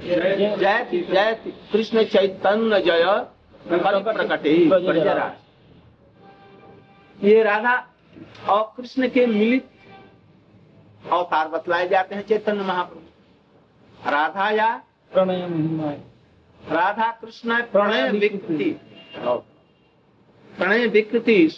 [0.00, 3.04] जय जय कृष्ण चैतन्य जय
[3.68, 4.52] प्रकटे
[7.22, 7.76] ये राधा
[8.48, 9.68] और कृष्ण के मिलित
[11.12, 14.82] अवतार बतलाए जाते हैं चैतन्य महाप्रभु। राधा या
[15.12, 15.90] प्रणय महिमा।
[16.72, 18.70] राधा कृष्ण प्रणय विकृति।
[20.58, 21.48] प्रणय विकृति।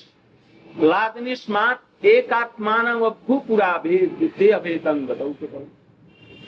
[0.81, 5.07] लादनी स्मार्ट एक आत्मान व भूपुरा भेद अभेदन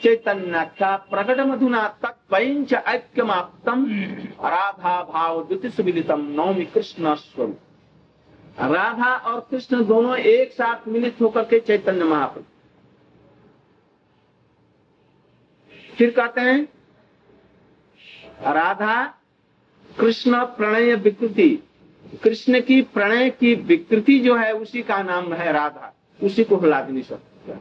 [0.03, 3.85] चैतन्य का प्रकट मधुना तत्वंच ऐक्यमाप्तम
[4.45, 7.59] राधा भाव द्वितीय सुमिलितम नौमी कृष्ण स्वरूप
[8.61, 12.45] राधा और कृष्ण दोनों एक साथ मिलित होकर के चैतन्य महाप्रभु।
[15.97, 16.59] फिर कहते हैं
[18.53, 18.95] राधा
[19.99, 21.49] कृष्ण प्रणय विकृति।
[22.23, 26.81] कृष्ण की प्रणय की विकृति जो है उसी का नाम है राधा। उसी को हिला
[26.81, 27.59] नहीं सकता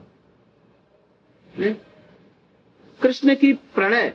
[3.03, 4.13] कृष्ण की प्रणय,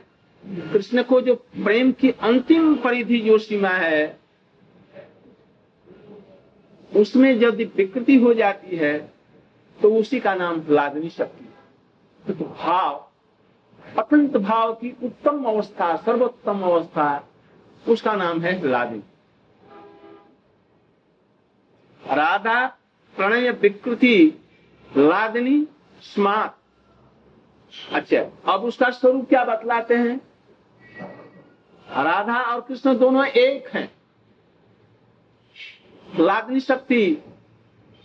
[0.72, 4.18] कृष्ण को जो प्रेम की अंतिम परिधि जो सीमा है,
[6.92, 8.98] उसमें यदि विकृति हो जाती है
[9.78, 13.04] तो उसी का नाम लादनी शक्ति तो भाव,
[13.98, 17.28] अत्यंत भाव की उत्तम अवस्था, सर्वोत्तम अवस्था,
[17.86, 19.02] उसका नाम है लादनी
[22.02, 22.66] राधा,
[23.14, 24.16] प्रणय, विकृति
[24.90, 25.66] लादनी
[26.02, 26.52] स्मार्ट
[27.92, 28.20] अच्छा
[28.52, 30.16] अब उसका स्वरूप क्या बतलाते हैं?
[31.86, 33.90] राधा और कृष्ण दोनों एक हैं।
[36.20, 37.22] लादनी शक्ति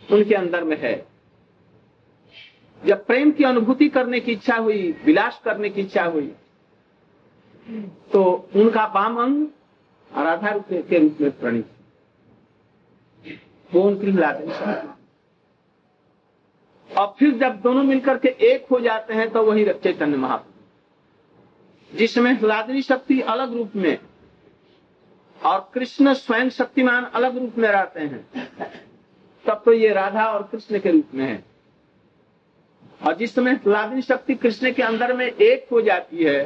[0.03, 0.95] उनके अंदर में है।
[2.81, 6.33] जब प्रेम की अनुभूति करने की इच्छा हुई, विलास करने की इच्छा हुई
[8.11, 8.23] तो
[8.55, 9.45] उनका वाम अंग
[10.11, 11.69] राधा रूप के रूप में प्रणित।
[13.71, 14.92] वो उनकी लादनी शक्ति।
[16.97, 22.41] और फिर जब दोनों मिलकर के एक हो जाते हैं तो वही चैतन्य महाप्रभु। जिसमें
[22.41, 23.97] लादनी शक्ति अलग रूप में
[25.37, 28.25] और कृष्ण स्वयं शक्तिमान अलग रूप में रहते हैं,
[29.45, 31.43] तब तो ये राधा और कृष्ण के रूप में है।
[33.01, 36.43] और जिस समय लादनी शक्ति कृष्ण के अंदर में एक हो जाती है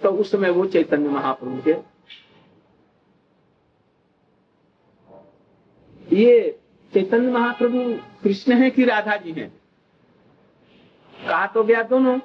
[0.00, 1.74] तो उस समय वो चैतन्य महाप्रभु के।
[6.06, 6.58] ये
[6.94, 7.82] चैतन्य महाप्रभु
[8.22, 9.48] कृष्ण है कि राधा जी हैं?
[11.14, 12.18] कहा तो गया दोनों,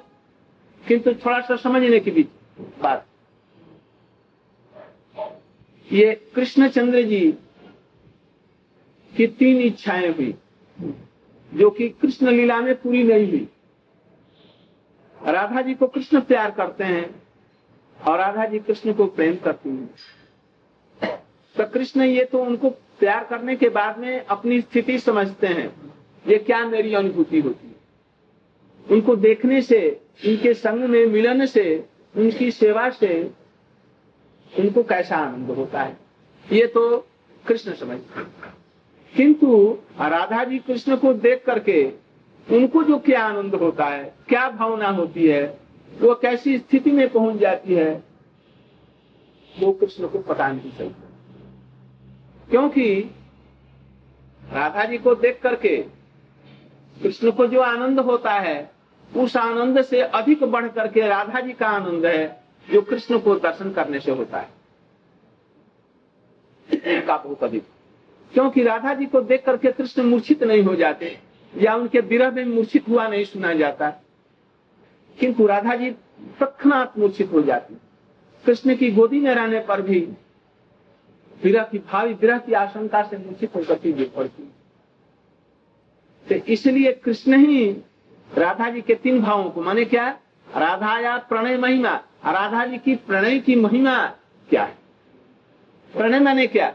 [0.84, 2.28] किंतु थोड़ा सा समझने की बीच
[2.82, 3.06] बात।
[5.92, 7.20] ये कृष्णचंद्र जी
[9.12, 10.34] की तीन इच्छाएँ हुई,
[11.54, 13.48] जो कि कृष्ण लीला में पूरी नहीं हुई।
[15.20, 17.22] राधा जी को कृष्ण प्यार करते हैं
[18.00, 19.94] और राधा जी कृष्ण को प्रेम करती हैं।
[21.56, 22.70] तो कृष्ण ये तो उनको
[23.00, 25.92] प्यार करने के बाद में अपनी स्थिति समझते हैं।
[26.26, 27.74] ये क्या मेरी अनुभूति होती है?
[28.86, 31.84] उनको देखने से, उनके संग में मिलन से,
[32.16, 33.30] उनकी सेवा से
[34.52, 35.96] उनको कैसा आनंद होता है?
[36.52, 37.06] ये तो
[37.46, 38.22] कृष्ण समझते
[39.14, 41.82] किंतु राधा जी कृष्ण को देख करके
[42.48, 45.58] उनको जो क्या आनंद होता है, क्या भावना होती है,
[46.00, 48.04] वो कैसी स्थिति में पहुँच जाती है,
[49.54, 51.07] वो कृष्ण को पता नहीं चलता।
[52.50, 53.14] क्योंकि
[54.52, 55.76] राधा जी को देख करके
[57.02, 58.70] कृष्ण को जो आनंद होता है,
[59.16, 62.42] उस आनंद से अधिक बढ़ करके राधा जी का आनंद है,
[62.72, 64.58] जो कृष्ण को दर्शन करने से होता है।
[67.06, 67.62] का बहुत अधिक।
[68.32, 71.18] क्योंकि राधा जी को देख करके कृष्ण मूर्छित नहीं हो जाते,
[71.56, 73.90] या उनके विरह में मूर्छित हुआ नहीं सुना जाता।
[75.20, 75.90] किंतु राधा जी
[76.40, 77.76] तत्नात मूर्छित हो जाती।
[78.46, 80.08] कृष्ण की गोदी में रहने पर भी
[81.44, 84.42] विरह की भावी विरह की आशंका से मूर्छित होकर के गिर पड़ती।
[86.28, 87.70] तो इसलिए कृष्ण ही
[88.36, 90.08] राधा जी के तीन भावों को माने क्या?
[90.56, 91.94] राधा या प्रणय महिमा।
[92.24, 94.06] राधा जी की प्रणय की महिमा
[94.50, 94.78] क्या है?
[95.92, 96.70] प्रणय माने क्या?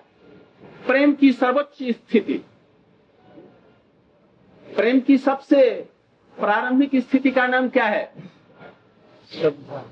[0.87, 2.33] प्रेम की सर्वोच्च स्थिति।
[4.75, 5.89] प्रेम की सबसे
[6.39, 8.13] प्रारंभिक स्थिति का नाम क्या है?
[9.31, 9.85] श्रद्धा।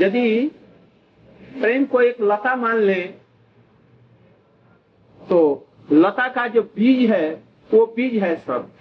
[0.00, 0.50] यदि
[1.60, 3.14] प्रेम को एक लता मान ले
[5.28, 7.44] तो लता का जो बीज है
[7.74, 8.72] वो बीज है श्रद्धा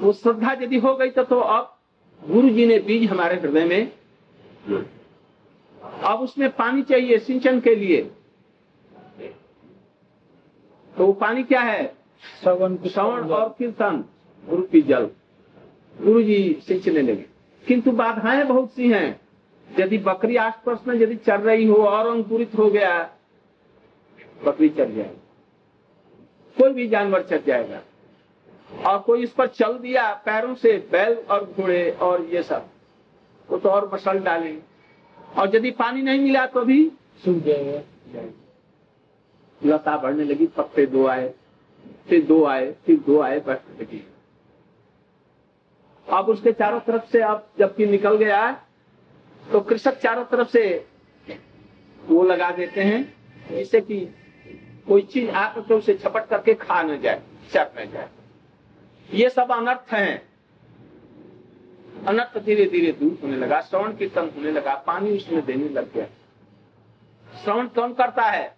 [0.00, 1.76] वो श्रद्धा यदि हो गई तो, तो अब
[2.24, 3.92] गुरु जी ने बीज हमारे हृदय में
[6.04, 8.02] अब उसमें पानी चाहिए सिंचन के लिए।
[10.96, 11.94] तो वो पानी क्या है?
[12.42, 14.04] श्रवण श्रवण और कीर्तन
[14.48, 15.10] गुरु की जल।
[16.00, 17.26] गुरु जी सिंचने लगे।
[17.68, 19.20] किंतु बाधाएँ बहुत सी हैं।
[19.70, 22.98] यदि बकरी आस पास में यदि चल रही हो, और अंकुरित हो गया,
[24.44, 25.18] बकरी चल जाएगी।
[26.56, 27.80] कोई भी जानवर चल जाएगा।
[28.70, 32.68] और कोई इस पर चल दिया, पैरों से बैल और घोड़े और ये सब,
[33.48, 34.60] वो तो और मसल डालेंगे
[35.36, 36.84] और यदि पानी नहीं मिला तो भी
[37.24, 38.28] सूख जाएगा।
[39.62, 41.32] लता बढ़ने लगी पत्ते दो आए,
[42.08, 44.04] फिर दो आए, फिर दो आए बढ़ने लगी
[46.06, 48.50] अब उसके चारों तरफ़ से, अब जबकि निकल गया
[49.52, 50.86] तो कृषक चारों तरफ़ से
[52.02, 53.14] वो लगा देते हैं,
[53.48, 54.00] जिससे कि
[54.88, 58.08] कोई चीज़ आकर के उसे झपट करके खा न जाए चट न जाए।
[59.12, 60.30] ये सब अनर्थ है।
[62.06, 66.06] अनर्थ धीरे धीरे दूर होने लगा, श्रवण कीर्तन होने लगा, पानी उसमें देने लग गया।
[67.44, 68.56] श्रवण कौन करता है?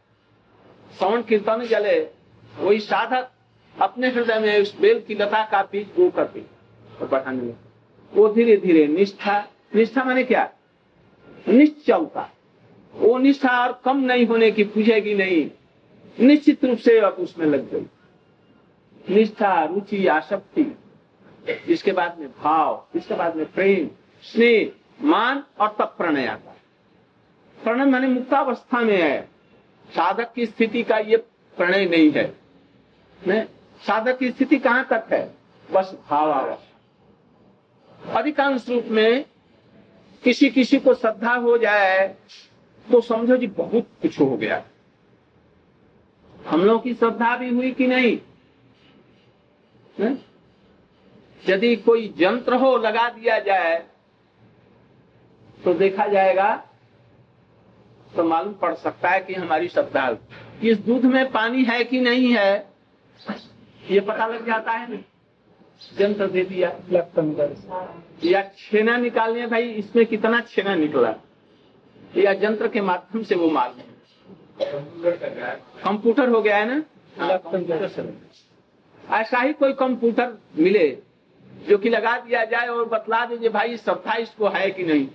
[0.99, 2.01] श्रवण कीर्तन जले,
[2.59, 3.31] वही साधक
[3.81, 6.41] अपने हृदय में उस बेल की लता का बीज गो करके
[7.01, 7.55] और बढ़ाने लगे।
[8.13, 9.45] वो धीरे धीरे निष्ठा
[9.75, 10.51] निष्ठा माने क्या?
[11.49, 12.31] निश्चलता।
[12.95, 15.51] वो निष्ठा और कम नहीं होने की पूछेगी नहीं।
[16.27, 17.87] निश्चित रूप से अब उसमें लग गई।
[19.15, 20.79] निष्ठा, रुचि, आसक्ति,
[21.69, 23.91] इसके बाद में भाव, इसके बाद में प्रेम,
[24.23, 24.73] स्नेह,
[25.03, 26.49] मान और तब प्रणय आता
[27.65, 29.29] प्रणय माने मुक्तावस्था में है।
[29.91, 31.17] साधक की स्थिति का ये
[31.57, 32.37] प्रणय नहीं है।
[33.27, 33.43] ने?
[33.87, 35.35] साधक की स्थिति कहाँ तक है?
[35.71, 36.69] बस भावावस्था।
[38.15, 39.25] अधिकांश रूप में
[40.25, 42.09] किसी किसी को श्रद्धा हो जाए
[42.93, 44.65] तो समझो जी, बहुत कुछ हो गया।
[46.47, 48.19] हम लोग की श्रद्धा भी हुई कि नहीं?
[51.49, 53.87] यदि कोई यंत्र हो लगा दिया जाए
[55.65, 56.65] तो देखा जाएगा
[58.17, 60.17] तो मालूम पड़ सकता है कि हमारी श्रद्धा
[60.63, 62.73] इस दूध में पानी है कि नहीं है?
[63.91, 65.05] ये पता लग जाता है
[66.01, 66.71] यंत्र दे दिया
[67.19, 67.57] कर
[68.25, 71.15] या छेना निकालने भाई इसमें कितना छेना निकला?
[72.17, 73.81] या यंत्र के माध्यम से वो मालूम
[75.85, 76.83] कंप्यूटर हो गया है ना?
[77.19, 78.15] हाँ, कंप्यूटर से।
[79.11, 80.99] ऐसा ही कोई कंप्यूटर मिले
[81.69, 85.09] जो कि लगा दिया जाए और बतला दीजिए भाई श्रद्धा इसको है कि नहीं?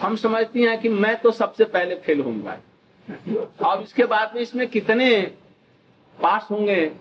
[0.00, 2.58] हम समझती हैं कि मैं तो सबसे पहले फेल होऊँगा।
[3.72, 5.22] अब इसके बाद में इसमें कितने
[6.22, 6.92] पास होंगे?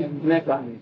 [0.00, 0.76] है। मैं कहा नहीं।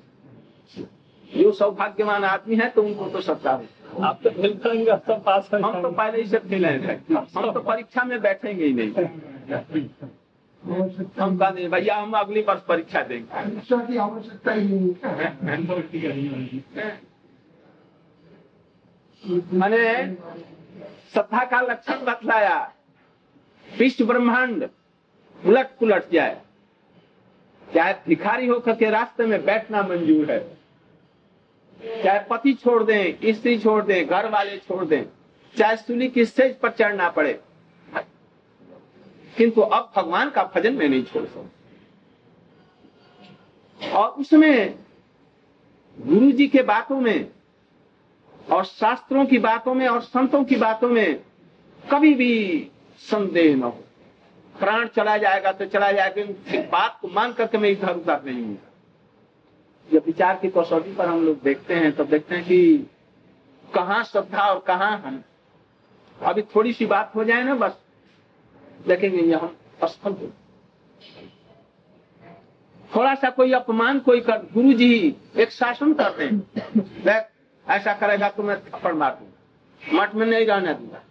[1.37, 5.49] जो सौभाग्यवान आदमी है तो उनको तो सत्ता हो। आप तो फेल करेंगे सब पास
[5.55, 8.93] हो हम तो पहले ही से फेल हैं। हम तो परीक्षा में बैठेंगे ही नहीं।
[11.19, 16.61] हम कहा नहीं भैया हम अगली वर्ष परीक्षा देंगे। परीक्षा की आवश्यकता ही नहीं
[19.53, 19.85] मैंने
[21.15, 22.59] सत्ता का लक्षण बतलाया।
[23.67, 24.69] विश्व ब्रह्मांड
[25.39, 26.41] उलट पुलट जाए।
[27.69, 30.58] चाहे भिखारी होकर के रास्ते में बैठना मंजूर है?
[31.81, 35.05] चाहे पति छोड़ दें, स्त्री छोड़ दें, घर वाले छोड़ दें,
[35.55, 37.33] चाहे सुनी की स्टेज पर चढ़ना पड़े,
[39.33, 41.49] किंतु अब भगवान का भजन में नहीं छोड़ सकता।
[43.81, 44.75] और उसमें
[45.99, 47.29] गुरु जी के बातों में,
[48.49, 51.21] और शास्त्रों की बातों में, और संतों की बातों में
[51.83, 52.71] कभी भी
[53.01, 53.85] संदेह न हो।
[54.55, 56.23] प्राण चला जाएगा तो चला जाएगा
[56.71, 58.59] बात को मान करके मैं इधर उधर नहीं हूँ।
[59.93, 62.87] जब विचार की कसौटी पर हम लोग देखते हैं तो देखते हैं कि
[63.65, 65.23] कहाँ श्रद्धा और कहाँ हम
[66.19, 67.79] अभी थोड़ी सी बात हो जाए ना, बस
[68.87, 70.31] देखेंगे ये हम असफल हो
[72.91, 77.27] थोड़ा सा कोई अपमान कोई कर गुरु जी एक शासन करते हैं देख,
[77.67, 81.03] ऐसा करेगा तो मैं थप्पड़ मार दूँगा। मठ में नहीं रहने दूँगा।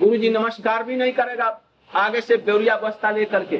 [0.00, 1.60] गुरु जी नमस्कार भी नहीं करेगा।
[1.90, 3.58] आगे से बेरिया बस्ता लेकर के,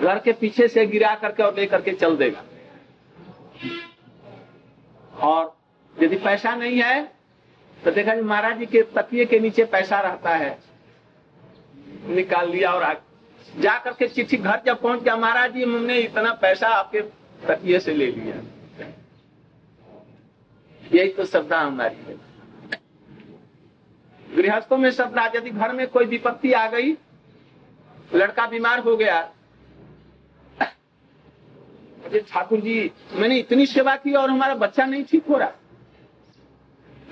[0.00, 2.42] घर के पीछे से गिरा करके और लेकर के चल देगा।
[5.20, 5.56] और
[5.96, 7.02] यदि पैसा नहीं है
[7.76, 10.58] तो देखा जी महाराज जी के तकिए के नीचे पैसा रहता है।
[12.06, 12.94] निकाल लिया और आ,
[13.58, 17.00] जा करके चिट्ठी घर जब पहुँच गया महाराज जी हमने इतना पैसा आपके
[17.46, 18.34] तकिए से ले लिया।
[20.82, 22.16] यही तो श्रद्धा हमारी है।
[24.36, 26.92] गृहस्थों में श्रद्धा यदि घर में कोई विपत्ति आ गई
[28.14, 29.20] लड़का बीमार हो गया
[32.04, 35.52] अरे ठाकुर जी, मैंने इतनी सेवा की और हमारा बच्चा नहीं ठीक हो रहा।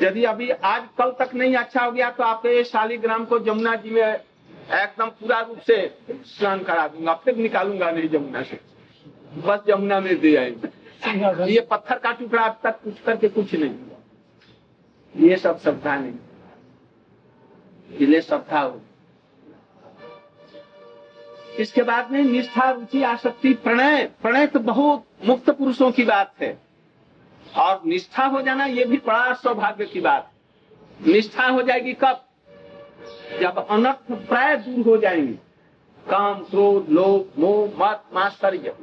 [0.03, 3.91] यदि अभी आज कल तक नहीं अच्छा हो गया तो आपके शालीग्राम को जमुना जी
[3.91, 5.77] में एकदम पूरा रूप से
[6.09, 8.61] स्नान करा दूँगा, फिर निकालूँगा नहीं जमुना से।
[9.47, 13.71] बस जमुना में दे आएँगे। ये पत्थर का टुकड़ा अब तक कुछ करके कुछ नहीं
[13.71, 16.15] हुआ। ये सब श्रद्धा नहीं।
[17.91, 18.81] इसलिए श्रद्धा हो
[21.59, 26.59] इसके बाद में निष्ठा रुचि आसक्ति प्रणय प्रणय तो बहुत मुक्त पुरुषों की बात है।
[27.57, 30.31] और निष्ठा हो जाना ये भी बड़ा सौभाग्य की बात।
[31.07, 32.25] निष्ठा हो जाएगी कब?
[33.41, 35.33] जब अनर्थ प्राय दूर हो जाएँगे।
[36.11, 38.75] काम क्रोध लोभ मोह मत मात्सर्य।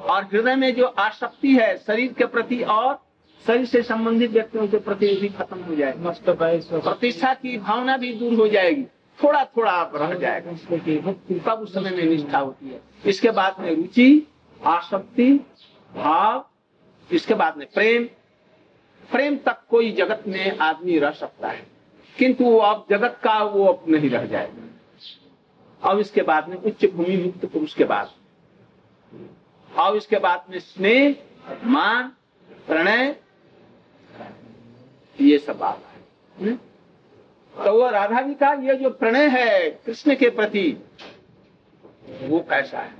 [0.00, 3.02] और हृदय में जो आसक्ति है शरीर के प्रति और
[3.46, 8.34] शरीर से संबंधित व्यक्तियों के प्रति भी खत्म हो जाएगी। प्रतिष्ठा की भावना भी दूर
[8.34, 8.84] हो जाएगी।
[9.22, 10.52] थोड़ा थोड़ा आप रह जाएगा।
[11.38, 14.28] तब उस समय में निष्ठा होती है। इसके बाद में रुचि
[14.64, 15.40] आसक्ति
[15.94, 16.48] भाव
[17.12, 18.04] इसके बाद में प्रेम।
[19.12, 21.66] प्रेम तक कोई जगत में आदमी रह सकता है।
[22.18, 24.70] किंतु वो अब जगत का वो अब नहीं रह जाएगा।
[25.90, 28.12] अब इसके बाद में उच्च भूमि मुक्त पुरुष के बाद।
[29.78, 31.16] और इसके बाद में स्नेह
[31.64, 32.12] मान
[32.66, 33.16] प्रणय
[35.20, 36.00] ये सब बात है।
[36.44, 36.58] हम्म?
[37.54, 40.66] तो वो राधा जी का ये जो प्रणय है कृष्ण के प्रति,
[42.22, 42.92] वो कैसा है?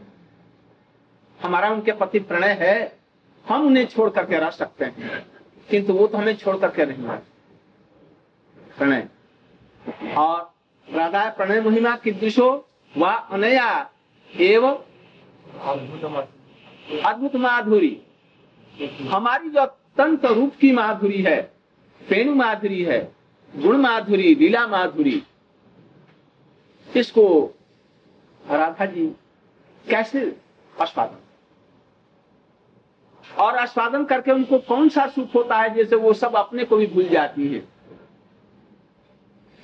[1.40, 2.76] हमारा उनके प्रति प्रणय है,
[3.44, 5.24] हम उन्हें छोड़ करके रह सकते हैं,
[5.68, 7.20] किंतु वो तो हमें छोड़ करके नहीं रह
[8.78, 9.08] प्रणय।
[10.16, 10.52] और
[10.88, 12.50] राधा प्रणय महिमा कीदृशो
[12.94, 13.90] व अनया
[14.30, 14.74] एवं
[17.04, 18.00] अद्भुत माधुरी।
[19.10, 21.40] हमारी जो अत्यंत रूप की माधुरी है
[22.00, 22.98] पेणु माधुरी है
[23.56, 25.22] गुण माधुरी लीला माधुरी
[26.88, 27.54] इसको
[28.44, 29.06] राधा जी
[29.84, 30.36] कैसे
[30.80, 31.20] आस्वादन?
[33.38, 35.74] और आस्वादन करके उनको कौन सा सुख होता है?
[35.74, 37.62] जैसे वो सब अपने को भी भूल जाती है।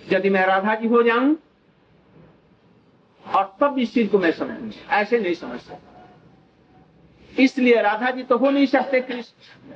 [0.00, 1.36] यदि मैं राधा जी हो जाऊँ,
[3.24, 6.08] और तब इस चीज़ को मैं समझ ऐसे नहीं समझ सकता।
[7.38, 9.72] इसलिए राधा जी तो हो नहीं सकते, कृष्ण।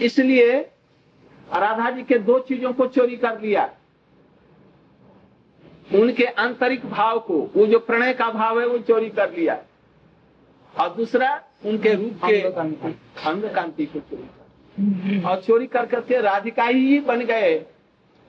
[0.00, 0.70] इसलिए
[1.52, 3.70] राधा जी के दो चीज़ों को चोरी कर लिया।
[5.94, 9.58] उनके आंतरिक भाव को वो जो प्रणय का भाव है वो चोरी कर लिया।
[10.74, 11.30] और दूसरा
[11.66, 17.24] उनके रूप के अंग कांति को चोरी कर और चोरी कर करके राधिका ही बन
[17.26, 17.56] गए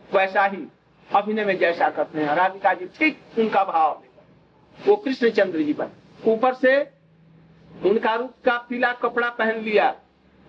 [0.09, 0.65] वैसा ही
[1.09, 4.01] अभिनय में जैसा करते हैं। राधिका जी ठीक उनका भाव
[4.77, 5.89] वो कृष्णचंद्र जी बन।
[6.27, 6.79] ऊपर से
[7.71, 9.93] उनका रूप का पीला कपड़ा पहन लिया।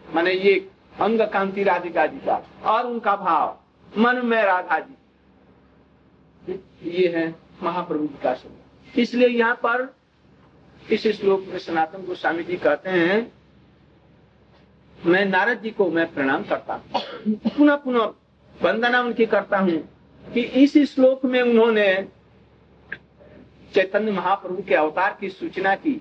[0.04, 0.54] माने ये
[1.00, 3.56] अंग कांति राधिका जी का और उनका भाव,
[3.92, 4.94] मन में राधा जी।
[6.90, 9.94] ये है महाप्रभु जी का शब्द। इसलिए यहाँ पर
[10.82, 13.32] इस श्लोक में सनातन गोस्वामी जी कहते हैं,
[14.98, 18.12] मैं नारद जी को मैं प्रणाम करता हूँ। पुनः पुनः
[18.56, 19.78] वंदना उनकी करता हूँ
[20.24, 21.92] कि इस श्लोक में उन्होंने
[23.74, 26.00] चैतन्य महाप्रभु के अवतार की सूचना की।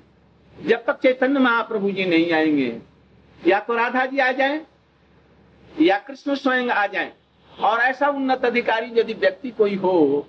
[0.58, 2.82] जब तक चैतन्य महाप्रभु जी नहीं आएँगे,
[3.41, 4.65] या तो राधा जी आ जाएँ
[5.75, 7.11] या कृष्ण स्वयं आ जाए।
[7.51, 10.27] और ऐसा उन्नत अधिकारी यदि व्यक्ति कोई हो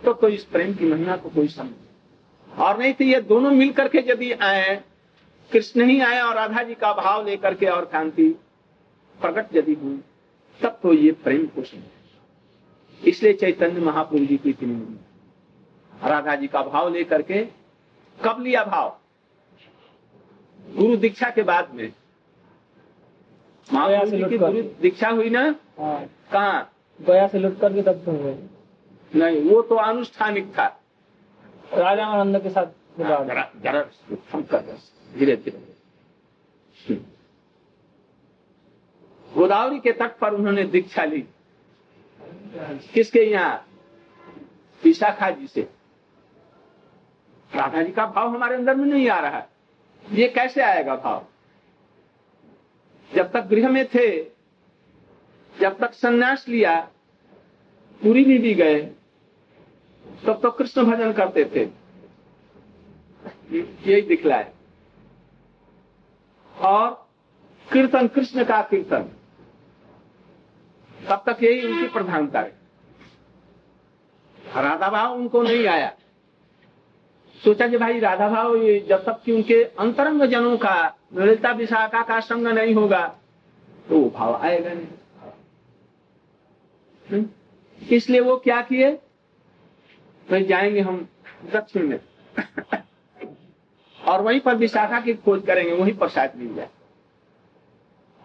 [0.00, 3.88] तो कोई इस प्रेम की महिमा को कोई समझ। और नहीं तो ये दोनों मिलकर
[3.88, 4.74] के यदि आए,
[5.50, 8.28] कृष्ण ही आए और राधा जी का भाव लेकर के और कांति
[9.18, 10.00] प्रकट यदि हुई,
[10.60, 16.62] तब तो ये प्रेम को समझे। इसलिए चैतन्य महाप्रभु जी की इतनी राधा जी का
[16.62, 17.44] भाव लेकर के
[18.18, 18.96] कब लिया भाव?
[20.60, 21.92] गुरु दीक्षा के बाद में
[23.72, 25.42] महाप्रभु जी की गुरु दीक्षा हुई ना?
[25.78, 26.60] हाँ, कहा?
[27.00, 28.04] गया से लुट करके तब
[29.16, 30.66] नहीं वो तो अनुष्ठानिक था।
[31.74, 32.66] राजा आनंद के साथ
[34.54, 34.78] हैं,
[35.18, 36.94] धीरे धीरे।
[39.34, 41.20] गोदावरी के तट पर उन्होंने दीक्षा ली।
[42.94, 43.66] किसके यहाँ?
[44.84, 45.68] विशाखा जी से।
[47.54, 49.48] राधा जी का भाव हमारे अंदर में नहीं आ रहा। है
[50.12, 51.26] ये कैसे आएगा भाव?
[53.14, 54.08] जब तक गृह में थे
[55.60, 56.80] जब तक संन्यास लिया
[58.02, 58.80] पूरी भी, भी गए
[60.26, 61.68] तब तो कृष्ण भजन करते थे।
[63.90, 64.52] यही दिखलाए।
[66.56, 66.90] और
[67.72, 69.02] कीर्तन कृष्ण का कीर्तन।
[71.08, 72.58] तब तक यही उनकी प्रधानता है
[74.56, 75.92] राधा भाव उनको नहीं आया।
[77.44, 78.56] सोचा कि भाई राधा भाव
[78.88, 83.16] जब तक कि उनके अंतरंग जनों का ललिता विशाखा का संग नहीं होगा।
[83.88, 84.86] तो वो भाव आएगा नहीं।
[87.10, 87.26] हम्म?
[87.90, 88.92] इसलिए वो क्या किए?
[90.30, 91.08] भाई जाएँगे हम
[91.52, 92.00] दक्षिण में।
[94.08, 96.68] और वहीं पर विशाखा की खोज करेंगे, वहीं पर शायद मिल जाए।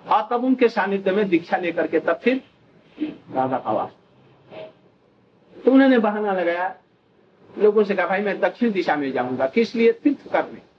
[0.08, 2.42] और तब उनके सानिध्य में दीक्षा लेकर के तब फिर
[3.32, 3.90] राधा आवास
[5.66, 6.76] तो उन्होंने बहाना लगाया।
[7.58, 9.92] लोगों से कहा, भाई, मैं दक्षिण दिशा में जाऊँगा। किस लिए?
[9.92, 10.75] तीर्थ करने।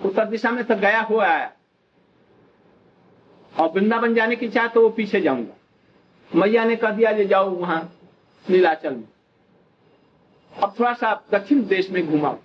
[0.00, 1.54] उत्तर दिशा में तो गया हुआ है।
[3.52, 5.54] और वृंदावन जाने की चाह तो वो पीछे जाऊँगा।
[6.30, 7.82] मैया ने कह दिया जाओ वहाँ
[8.46, 9.08] नीलाचल में।
[10.52, 12.38] अब थोड़ा सा दक्षिण देश में घुमाओ।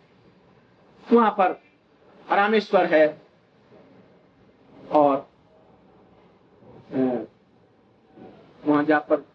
[1.08, 1.60] वहाँ पर
[2.28, 3.06] रामेश्वर है
[4.92, 5.28] और
[8.64, 9.30] वहाँ जा पर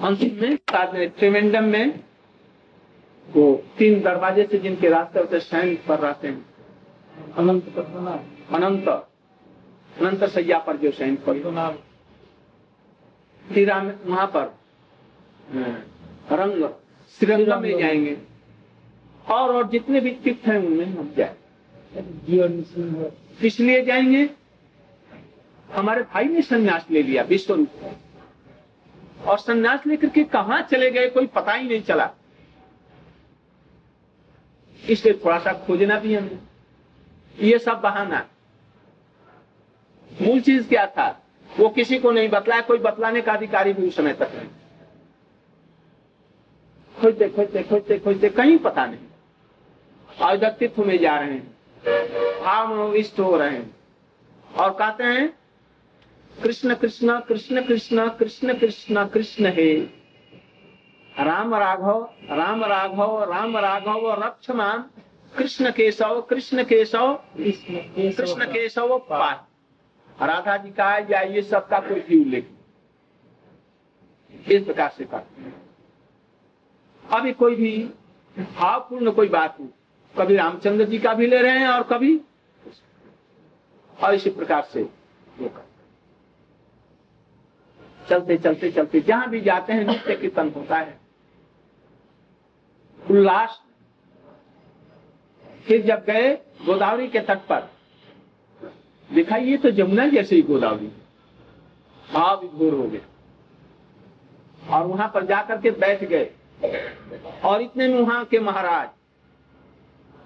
[0.00, 2.00] अंतिम में, साथ में त्रिवेंडम में
[3.26, 6.44] वो तीन दरवाजे से जिनके रास्ते होते शयन पर रहते हैं।
[7.38, 7.78] अनंत
[8.52, 11.38] अनंत अनंत सैया पर जो शयन पर
[13.44, 14.46] तीरा में वहाँ पर
[16.32, 16.64] रंग,
[17.20, 18.16] श्रीरंग में जाएँगे।
[19.26, 21.36] और और जितने भी तीर्थ हैं, उनमें हम जाए।
[23.42, 24.28] इसलिए जाएँगे,
[25.68, 31.08] हमारे भाई ने संन्यास ले लिया विश्व रूप और संन्यास लेकर के कहा चले गए,
[31.08, 32.10] कोई पता ही नहीं चला।
[34.82, 36.38] इसलिए थोड़ा सा खोजना भी हमें
[37.38, 38.26] ये सब बहाना
[40.22, 41.08] मूल चीज़ क्या था?
[41.58, 44.48] वो किसी को नहीं बतलाया, कोई बतलाने का अधिकारी भी उस समय तक नहीं।
[46.94, 49.00] खोजते खोजते खोजते खोजते कहीं पता नहीं।
[50.22, 53.76] और व्यक्तित्व में जा रहे हैं भाव इष्ट हो रहे हैं।
[54.56, 55.28] और कहते हैं,
[56.42, 59.98] कृष्ण कृष्ण कृष्ण कृष्ण कृष्ण कृष्ण कृष्ण हे।
[61.18, 64.84] राम राघव राम राघव राम राघव रक्षमान
[65.36, 72.00] कृष्ण केशव कृष्ण केशव कृष्ण केशव पाठ राधा जी का या ये सब का कोई
[72.00, 72.50] भी उल्लेख
[74.48, 75.54] इस प्रकार से करते हैं
[77.04, 77.72] अभी कोई भी
[78.36, 79.68] भावपूर्ण कोई बात हो
[80.14, 82.20] कभी रामचंद्र जी का भी ले रहे हैं और कभी
[84.02, 84.82] और इसी प्रकार से
[85.38, 85.50] वो
[88.08, 91.00] चलते चलते चलते जहाँ भी जाते हैं नित्य कीर्तन होता है।
[93.10, 93.60] उल्लास
[95.68, 96.32] फिर जब गए
[96.66, 97.68] गोदावरी के तट पर
[99.10, 100.86] देखा ये तो जमुना जैसे ही गोदावरी
[102.04, 106.30] भाव विभोर हो गया और वहाँ पर जाकर के बैठ गए।
[107.44, 108.88] और इतने में वहाँ के महाराज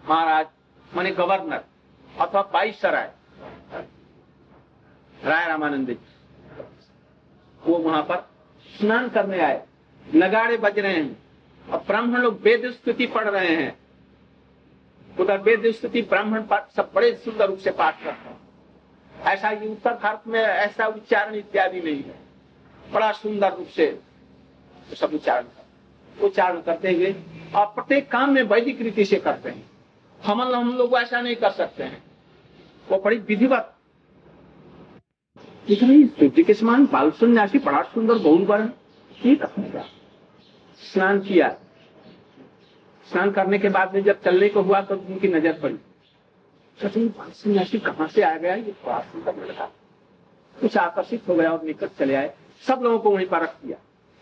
[0.09, 0.47] महाराज
[0.93, 1.65] माने गवर्नर
[2.21, 3.13] अथवा बाईस सराय
[5.25, 5.97] राय रामानंद
[7.63, 8.27] वो वहाँ पर
[8.67, 9.63] स्नान करने आए।
[10.07, 11.17] नगाड़े बज रहे हैं।
[11.65, 13.82] और ब्राह्मण लोग वेद स्तुति पढ़ रहे हैं।
[15.21, 18.41] उधर वेद स्तुति ब्राह्मण पाठ सब बड़े सुंदर रूप से पाठ करते हैं।
[19.23, 22.15] ऐसा ये उत्तर भारत में ऐसा उच्चारण इत्यादि नहीं है।
[22.93, 24.01] बड़ा सुंदर रूप से
[25.01, 27.15] सब उच्चारण कर- उच्चारण करते हुए
[27.55, 29.71] और प्रत्येक काम में वैदिक रीति से करते हैं।
[30.25, 32.03] हम हम लोग ऐसा नहीं कर सकते हैं।
[32.89, 33.77] वो बड़ी विधिवत।
[35.71, 38.69] स्तुति के समान बाल सन्यासी बड़ा सुंदर बहुत
[39.23, 39.85] ठीक है
[40.93, 41.57] स्नान किया।
[43.13, 45.79] स्नान करने के बाद में जब चलने को हुआ तो उनकी नज़र पड़ी।
[46.79, 46.93] सच
[47.35, 48.55] सन्यासी कहाँ से आ गया?
[48.55, 49.65] ये बड़ा सुंदर लड़का।
[50.57, 53.77] कुछ आकर्षित हो गया और निकट चले आए। सब लोगों को वहीं पर रख दिया।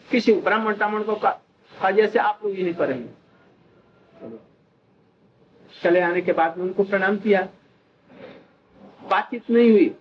[0.09, 4.39] किसी ब्राह्मण टामण को कहा जैसे आप लोग यहीं पर रहेंगे
[5.75, 7.49] चले आने के बाद में उनको प्रणाम किया।
[9.11, 9.95] बातचीत नहीं हुई।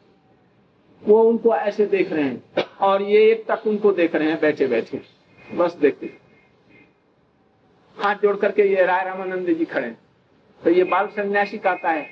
[1.03, 4.67] वो उनको ऐसे देख रहे हैं और ये एक तक उनको देख रहे हैं बैठे
[4.67, 5.01] बैठे
[5.55, 6.07] बस देखते।
[7.99, 9.89] हाथ जोड़ करके ये राय रामानंद जी खड़े
[10.61, 12.09] तो ये बाल सन्यासी कहता है।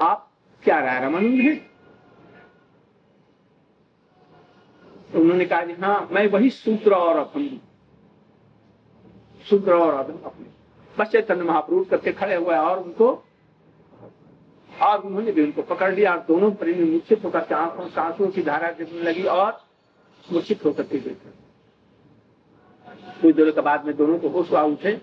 [0.00, 0.30] आप
[0.62, 1.56] क्या राय रामानंद हैं?
[5.12, 7.58] तो उन्होंने कहा हाँ मैं वही सूत्र और अभंग
[9.50, 10.46] सूत्र और अभंग अपने
[10.98, 13.08] बस चैतन्य महाप्रभु करके खड़े हुए और उनको,
[14.82, 18.42] और उन्होंने भी उनको पकड़ लिया और दोनों प्रेमी मूर्छित होकर आँखों से आंसुओं की
[18.42, 19.60] धारा गिरने लगी और
[20.32, 21.16] मूर्छित होकर के गए
[23.22, 25.00] कुछ देर के बाद में दोनों को होश हुआ उठे।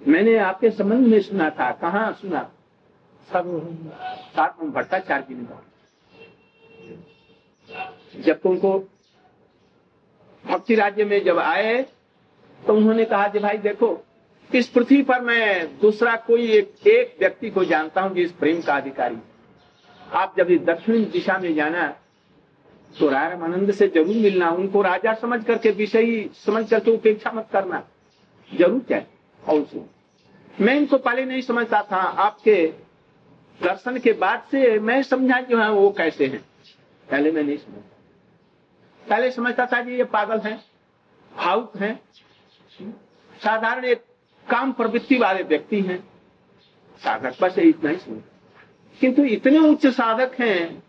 [0.00, 2.42] मैंने आपके संबंध में सुना था। कहाँ सुना?
[3.28, 3.60] सर्व
[4.36, 5.62] साथ भट्टाचार्य जी ने कहा
[8.22, 8.78] जब तुमको
[10.44, 11.82] भक्ति राज्य में जब आए
[12.60, 13.88] तो उन्होंने कहा कि भाई देखो
[14.50, 18.76] इस पृथ्वी पर मैं दूसरा कोई एक, एक व्यक्ति को जानता हूँ जिस प्रेम का
[18.76, 19.16] अधिकारी।
[20.12, 21.88] आप जब इस दक्षिण दिशा में जाना
[22.94, 27.48] तो राय रामानंद से ज़रूर मिलना, उनको राजा समझ करके विषय समझ करके उपेक्षा मत
[27.52, 27.82] करना।
[28.50, 29.02] ज़रूर क्या
[29.42, 29.88] और।
[30.54, 32.66] मैं इनको पहले नहीं समझता था, आपके
[33.60, 36.40] दर्शन के बाद से मैं समझा जो है वो कैसे हैं।
[37.08, 40.58] पहले मैं नहीं समझता। पहले समझता था कि ये पागल हैं,
[41.32, 41.98] भावुक हैं,
[43.30, 44.04] साधारण एक
[44.46, 45.98] काम प्रवृत्ति वाले व्यक्ति हैं।
[47.00, 48.20] साधक बस इतना ही समझ
[49.00, 50.82] किंतु इतने उच्च साधक हैं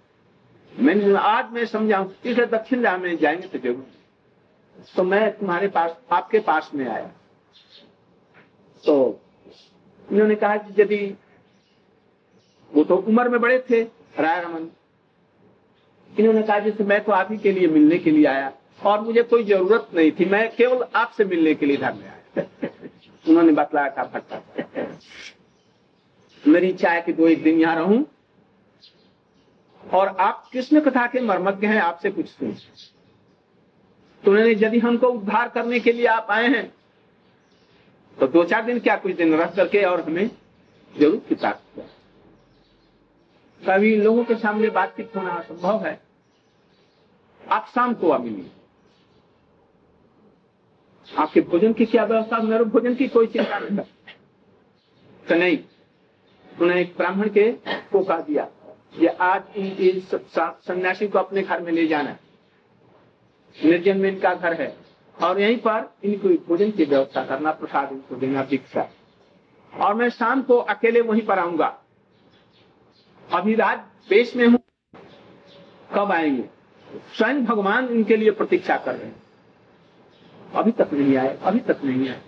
[0.79, 3.85] मैंने आज मैं समझा इसे दक्षिण राम में जाएँगे तो ज़रूर।
[4.95, 7.09] तो मैं तुम्हारे पास, आपके पास में आया।
[8.83, 8.95] तो
[10.07, 11.15] उन्होंने कहा कि यदि
[12.71, 13.81] वो तो उम्र में बड़े थे
[14.19, 14.69] राय रमन
[16.11, 19.21] इन्होंने कहा जैसे मैं तो आप ही के लिए मिलने के लिए आया, और मुझे
[19.23, 22.45] कोई ज़रूरत नहीं थी, मैं केवल आपसे मिलने के लिए घर में आया।
[23.29, 24.41] उन्होंने बतलाया था फटका
[26.43, 28.05] मेरी इच्छा है कि दो एक दिन यहाँ रहूँ
[29.83, 32.51] और आप कृष्ण कथा के मर्मज्ञ हैं, आपसे कुछ सुन
[34.23, 36.67] तो उन्होंने यदि हमको उद्धार करने के लिए आप आए हैं
[38.17, 40.29] तो दो चार दिन क्या कुछ दिन रह करके और हमें
[40.93, 41.61] ज़रूर किताब
[43.61, 45.99] कभी लोगों के सामने बातचीत होना असंभव है।
[47.41, 48.49] आप शाम को आ मिलिए।
[51.07, 53.77] आपके भोजन की क्या व्यवस्था, मेरे भोजन की कोई चिंता नहीं
[55.23, 55.57] तो नहीं
[56.51, 57.51] उन्हें एक ब्राह्मण के
[57.91, 58.47] को कह दिया।
[58.99, 62.17] ये आज इन सन्यासी को अपने घर में ले जाना
[63.65, 64.77] निर्जन में इनका घर है।
[65.21, 68.89] और यहीं पर इनको भोजन की व्यवस्था करना, प्रसाद इनको देना, दीक्षा।
[69.81, 71.79] और मैं शाम को अकेले वहीं पर आऊँगा।
[73.33, 74.59] अभी रात पेश में हूँ।
[75.95, 76.43] कब आएँगे?
[77.17, 79.23] स्वयं भगवान इनके लिए प्रतीक्षा कर रहे हैं।
[80.55, 82.21] अभी तक नहीं आए, अभी तक नहीं आए।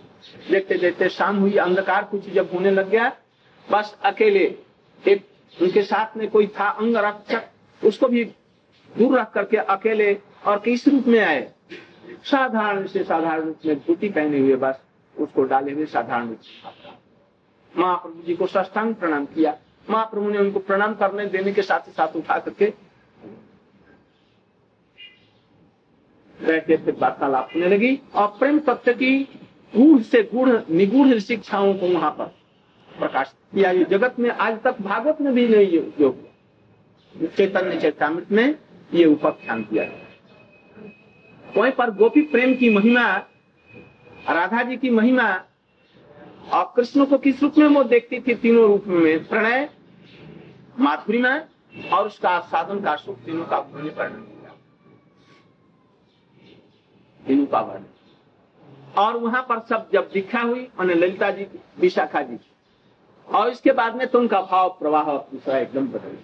[0.51, 3.17] देखते देखते शाम हुई, अंधकार कुछ जब होने लग गया,
[3.71, 4.59] बस अकेले
[5.07, 8.23] एक उनके साथ में कोई था अंग रक्षक उसको भी
[8.95, 10.13] दूर रख करके अकेले
[10.45, 11.51] और किस रूप में आए?
[12.23, 14.79] साधारण से साधारण रूप में धोती पहने हुए बस,
[15.15, 16.39] उसको डाले हुए साधारण रूप
[17.73, 19.55] महाप्रभु जी को सष्टांग प्रणाम किया।
[19.89, 22.73] महाप्रभु ने उनको प्रणाम करने देने के साथ साथ उठा करके
[26.39, 29.17] बैठे फिर वार्तालाप होने लगी और प्रेम तत्व की
[29.73, 32.40] गूढ़ से गूढ़, निगूढ़ शिक्षाओं को वहाँ पर
[32.99, 38.55] प्रकाश किया ये जगत में आज तक भागवत में भी नहीं उपयोग चैतन्य चैतामृत में
[38.93, 39.83] ये उपाख्यान किया
[41.57, 43.27] वहीं पर गोपी प्रेम की महिमा
[44.29, 45.23] राधा जी की महिमा,
[46.53, 49.27] और कृष्ण को किस रूप में वो देखती थी तीनों रूप में?
[49.27, 49.69] प्रणय,
[50.79, 51.29] माधुरिमा,
[51.93, 54.21] और उसका साधन का सुख तीनों का परिणाम
[57.23, 57.85] तीनों का वर्णन।
[58.97, 61.47] और वहाँ पर सब जब दीक्षा हुई उन्हें ललिता जी,
[61.79, 62.39] विशाखा जी
[63.31, 66.17] और इसके बाद में तो उनका भाव प्रवाह दूसरा एकदम बदल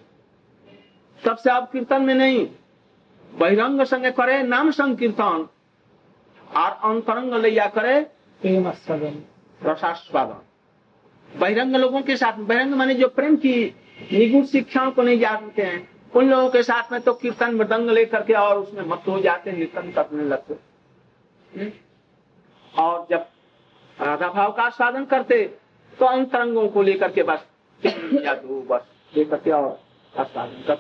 [1.20, 2.48] तब से अब कीर्तन में नहीं
[3.30, 5.48] बहिरंग संग करे नाम संकीर्तन
[6.56, 8.00] और अंतरंग लिया करे
[8.42, 8.68] प्रेम
[9.62, 10.42] रसास्वादन।
[11.30, 13.56] बहिरंग लोगों के साथ बहिरंग माने जो प्रेम की
[14.12, 18.24] निगुण शिक्षाओं को नहीं जानते हैं उन लोगों के साथ में तो कीर्तन मृदंग लेकर
[18.24, 21.72] के और उसमें मत हो जाते कीर्तन करने लगते।
[22.74, 23.26] और जब
[23.98, 25.44] राधा भाव का साधन करते
[26.00, 27.46] तो अंतरंगों को लेकर के बस
[27.84, 28.34] या
[28.70, 29.80] बस लेकर के और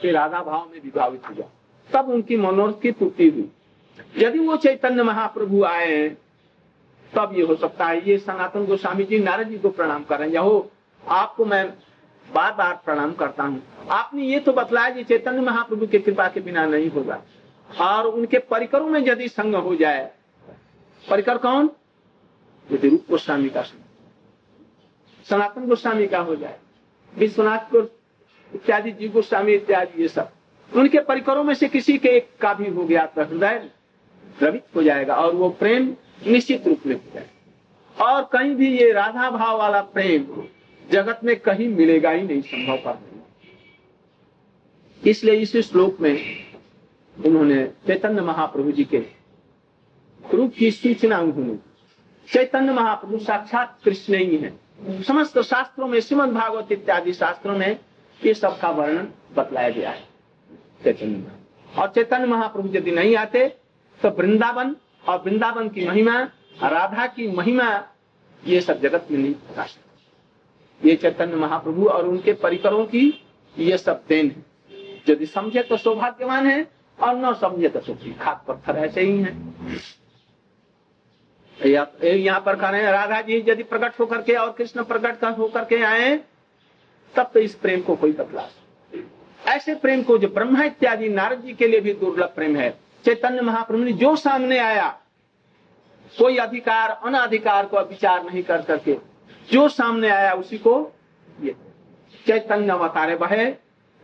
[0.05, 1.49] राधा भाव में विभावित हो जाए
[1.89, 3.49] तब उनकी मनोरथ की पूर्ति हुई।
[4.17, 6.07] यदि वो चैतन्य महाप्रभु आए
[7.13, 10.37] तब ये हो सकता है, ये सनातन गोस्वामी जी नारद जी को प्रणाम कर हैं।
[10.37, 10.69] हो
[11.03, 11.67] आपको मैं
[12.25, 16.39] बार बार प्रणाम करता हूँ। आपने ये तो बतलाया कि चैतन्य महाप्रभु की कृपा के
[16.39, 17.21] बिना नहीं होगा।
[17.69, 20.11] और उनके परिकरों में यदि संग हो जाए,
[21.05, 21.69] परिकर कौन?
[22.69, 23.81] यदि रूप गोस्वामी का संग।
[25.29, 26.57] सनातन गोस्वामी का हो जाए,
[27.13, 27.81] विश्वनाथ को,
[28.51, 30.31] इत्यादि जीव गोस्वामी, इत्यादि ये सब।
[30.71, 33.69] उनके परिकरों में से किसी के एक का भी हो गया तो हृदय
[34.39, 35.95] द्रवित हो जाएगा और वो प्रेम
[36.27, 40.43] निश्चित रूप में हो जाएगा। और कहीं भी ये राधा भाव वाला प्रेम
[40.83, 43.05] जगत में कहीं मिलेगा ही नहीं, संभव पर
[45.01, 46.45] इसलिए इस श्लोक में
[47.17, 48.97] उन्होंने चैतन्य महाप्रभु जी के
[50.33, 51.57] रूप की सूचना उन्होंने।
[52.27, 57.79] चैतन्य महाप्रभु साक्षात कृष्ण ही है। समस्त शास्त्रों में, श्रीमद भागवत इत्यादि शास्त्रों में
[58.21, 60.03] ये सब का वर्णन बतलाया गया है।
[60.83, 61.31] चैतन्य
[61.73, 63.47] और चैतन्य महाप्रभु यदि नहीं आते
[64.01, 64.75] तो वृंदावन,
[65.09, 66.19] और वृंदावन की महिमा,
[66.63, 67.67] राधा की महिमा,
[68.43, 69.77] ये सब जगत में नहीं प्रकाश
[70.81, 74.43] ये चैतन्य महाप्रभु और उनके परिकरों की ये सब देन है।
[75.09, 76.67] यदि समझे तो सौभाग्यवान है,
[76.99, 79.35] और न समझे तो सुखी। खाद पत्थर ऐसे ही है।
[81.59, 85.65] यहाँ पर कह रहे हैं। राधा जी, यदि प्रकट होकर के और कृष्ण प्रकट होकर
[85.65, 86.15] के आए,
[87.13, 88.47] तब तो इस प्रेम को कोई बदला
[89.39, 92.69] ऐसे प्रेम को जो ब्रह्मा इत्यादि नारद जी के लिए भी दुर्लभ प्रेम है।
[93.05, 94.87] चैतन्य महाप्रभु ने जो सामने आया,
[96.13, 98.97] कोई अधिकार, अनाधिकार को विचार नहीं कर करके,
[99.49, 100.75] जो सामने आया उसी को
[101.39, 101.55] ये।
[102.25, 103.45] चैतन्य अवतारे बहे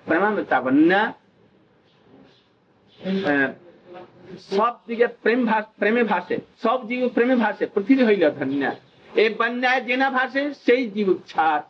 [0.08, 1.13] प्रेमामृता बन्या
[4.39, 8.78] सब जगह प्रेम भाष प्रेमे भाषे सब जीव प्रेमे भाषे पृथ्वी हईल धन्य।
[9.12, 11.63] ए बन्या जेना भाषे से जीव छार।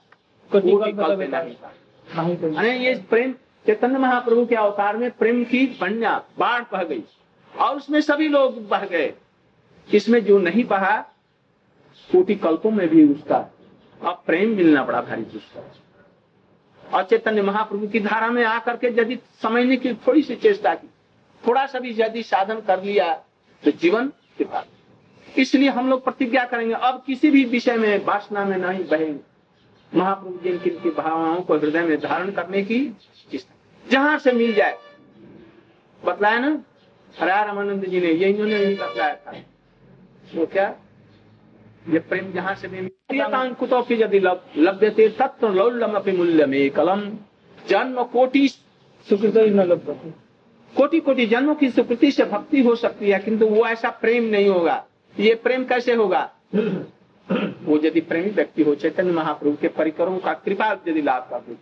[2.08, 3.34] नहीं ये प्रेम
[3.66, 7.04] चैतन्य महाप्रभु के अवतार में प्रेम की बन्या बाढ़ बह गई।
[7.54, 9.14] और उसमें सभी लोग बह गए।
[9.88, 10.96] इसमें जो नहीं बहा
[12.10, 13.38] कोटि कल्पों में भी उसका
[14.02, 19.18] अब प्रेम मिलना बड़ा भारी दुष्कर और चैतन्य महाप्रभु की धारा में आकर के यदि
[19.42, 20.90] समझने की थोड़ी सी चेष्टा की
[21.48, 23.14] थोड़ा सा भी यदि साधन कर लिया
[23.64, 24.66] तो जीवन के बाद
[25.38, 29.20] इसलिए हम लोग प्रतिज्ञा करेंगे, अब किसी भी विषय में, वासना में नहीं बहेंगे।
[29.92, 32.80] महाप्रभु जी की भावनाओं को हृदय में धारण करने की
[33.86, 34.78] जहाँ से मिल जाए।
[36.02, 36.64] बतलाया ना?
[37.20, 39.32] हरा रामानंद जी ने यही इन्होंने नहीं बतलाया था।
[40.36, 40.76] वो क्या?
[41.90, 42.78] ये प्रेम जहाँ से भी
[44.02, 47.02] यदि लभ्य थे तत्व लौल्यम अपनी मूल्य में कलम
[47.70, 49.94] जन्म कोटि सुकृत न लगता
[50.76, 54.48] कोटि कोटि जन्मों की स्वीकृति से भक्ति हो सकती है, किंतु वो ऐसा प्रेम नहीं
[54.50, 54.84] होगा।
[55.16, 56.30] ये प्रेम कैसे होगा?
[56.48, 61.56] वो यदि प्रेमी व्यक्ति हो, चैतन्य महाप्रभु के परिकरों का कृपा यदि लाभ कर दे।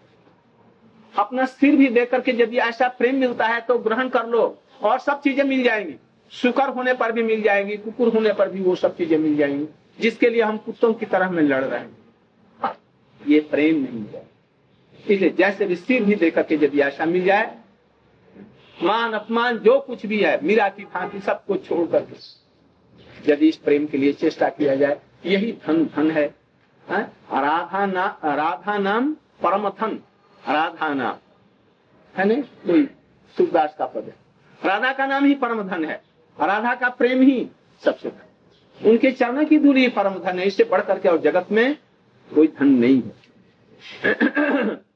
[1.13, 4.99] अपना सिर भी दे करके यदि ऐसा प्रेम मिलता है तो ग्रहण कर लो, और
[4.99, 5.95] सब चीज़ें मिल जाएँगी।
[6.31, 9.67] शुकर होने पर भी मिल जाएँगी, कुकुर होने पर भी वो सब चीज़ें मिल जाएँगी,
[9.99, 11.99] जिसके लिए हम कुत्तों की तरह में लड़ रहे हैं।
[13.21, 14.23] ये प्रेम नहीं है।
[14.99, 17.55] इसलिए जैसे भी सिर भी देकर के यदि ऐसा मिल जाए
[18.83, 22.41] मान अपमान जो कुछ भी है मीरा की भांति सब कुछ छोड़ करके
[23.31, 26.35] यदि इस प्रेम के लिए चेष्टा किया जाए यही धन धन है,
[26.87, 27.01] है?
[27.33, 29.99] राधा ना राधा नाम परम धन।
[30.49, 31.15] राधा नाम।
[32.17, 32.85] है ना कोई
[33.37, 34.15] सुखदास का पद है।
[34.65, 36.03] राधा का नाम ही परम धन है।
[36.39, 37.47] राधा का प्रेम ही
[37.85, 41.77] सबसे धन उनके चरण की दूरी परम धन है। इससे बढ़ करके और जगत में
[42.35, 43.21] कोई धन नहीं है।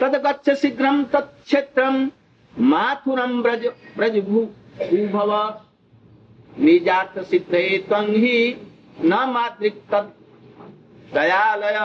[0.00, 2.10] तदगच्छ शीघ्रम तत्क्षेत्रम
[2.54, 5.32] माथुरम ब्रज ब्रज भूभव।
[6.58, 8.56] निजात सिद्ध ही
[9.04, 10.12] न मातृक तद
[11.14, 11.78] दयालय।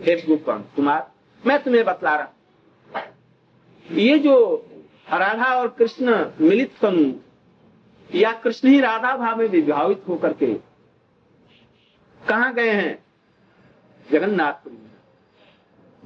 [0.00, 1.10] हे कुमार,
[1.44, 3.02] मैं तुम्हें बतला रहा
[3.86, 4.36] ये जो
[5.10, 10.54] राधा और कृष्ण मिलित समूह या कृष्ण ही राधा भाव में विभावित होकर के
[12.20, 12.98] कहा गए हैं?
[14.08, 14.85] जगन्नाथपुरी।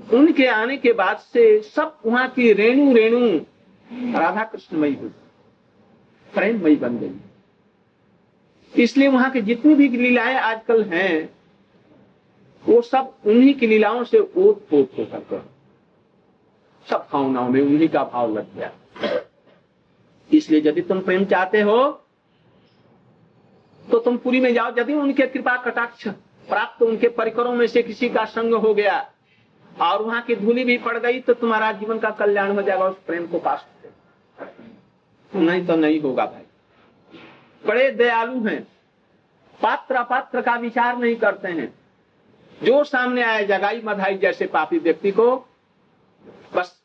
[0.00, 3.26] उनके आने के बाद से सब वहाँ की रेणु रेणु
[4.18, 5.08] राधा कृष्णमयी हो
[6.32, 7.10] प्रेममयी बन गई।
[8.74, 11.28] इसलिए वहाँ के जितनी भी लीलाएँ आजकल हैं,
[12.64, 15.40] वो सब उन्हीं की लीलाओं से ओत पोत हो। करते
[16.86, 18.70] सब भावनाओं में उन्हीं का भाव लग गया।
[20.30, 21.80] इसलिए यदि तुम प्रेम चाहते हो
[23.84, 26.06] तो तुम पूरी में जाओ। यदि उनके कृपा कटाक्ष
[26.48, 28.98] प्राप्त उनके परिकरों में से किसी का संग हो गया
[29.80, 32.96] और वहाँ की धूली भी पड़ गई तो तुम्हारा जीवन का कल्याण हो जाएगा उस
[33.06, 33.66] प्रेम को पास
[35.34, 36.42] नहीं तो नहीं होगा भाई।
[37.66, 38.62] बड़े दयालु हैं।
[39.62, 41.74] पात्र अपात्र का विचार नहीं करते हैं।
[42.62, 45.36] जो सामने आए जगाई मधाई जैसे पापी व्यक्ति को,
[46.54, 46.80] बस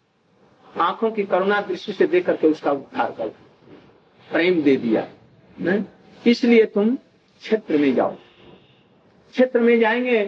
[0.78, 3.28] आँखों की करुणा दृष्टि से देख करके उसका उद्धार कर
[4.30, 5.08] प्रेम दे दिया।
[6.28, 8.16] इसलिए तुम क्षेत्र में जाओ।
[9.32, 10.26] क्षेत्र में जाएँगे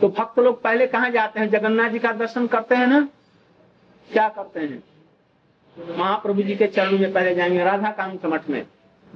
[0.00, 1.50] तो भक्त लोग पहले कहा जाते हैं?
[1.50, 3.08] जगन्नाथ जी का दर्शन करते हैं ना?
[4.12, 4.82] क्या करते हैं?
[5.98, 8.66] महाप्रभु जी के चरण में पहले जाएँगे राधा कांत मठ में।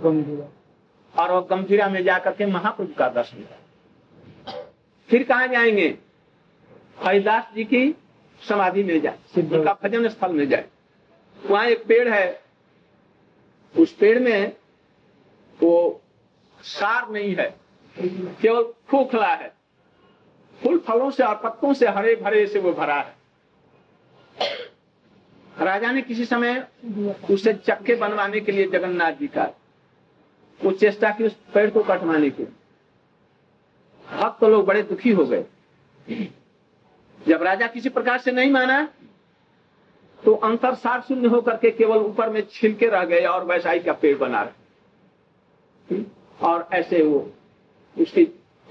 [0.00, 4.64] गंभीरा। और वो गंभीरा में जाकर के महाप्रभु का दर्शन करें।
[5.08, 5.98] फिर कहा जाएँगे?
[7.00, 7.94] हरिदास जी की
[8.48, 10.64] समाधि में जाए उनका भजन स्थल में जाए।
[11.46, 12.40] वहाँ एक पेड़ है।
[13.78, 14.56] उस पेड़ में
[15.62, 16.00] वो
[16.62, 17.54] सार नहीं है
[18.42, 19.59] केवल खोखला है।
[20.62, 23.18] फूल फलों से और पत्तों से हरे भरे से वो भरा है।
[25.56, 26.66] राजा ने किसी समय
[27.30, 29.44] उसे चक्के बनवाने के लिए जगन्नाथ जी का
[30.60, 32.44] वो चेष्टा की उस पेड़ को कटवाने की
[34.04, 35.44] अब तो लोग बड़े दुखी हो गए।
[37.18, 38.82] जब राजा किसी प्रकार से नहीं माना
[40.22, 43.80] तो अंतर सार शून्य होकर के केवल ऊपर में छिलके रह गए और वैसा ही
[43.80, 46.02] का पेड़ बना रहे।
[46.40, 47.18] और ऐसे वो
[47.96, 48.24] उसकी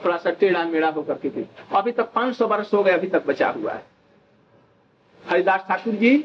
[0.06, 3.26] थोड़ा सा टेढ़ा मेढ़ा होकर के थी। अभी तक 500 वर्ष हो गए, अभी तक
[3.28, 3.84] बचा हुआ है।
[5.24, 6.18] हरिदास ठाकुर जी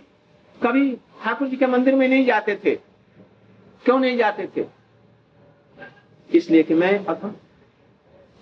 [0.56, 0.90] कभी
[1.22, 2.74] ठाकुर जी के मंदिर में नहीं जाते थे।
[3.84, 4.66] क्यों नहीं जाते थे?
[6.30, 7.34] इसलिए कि मैं अथम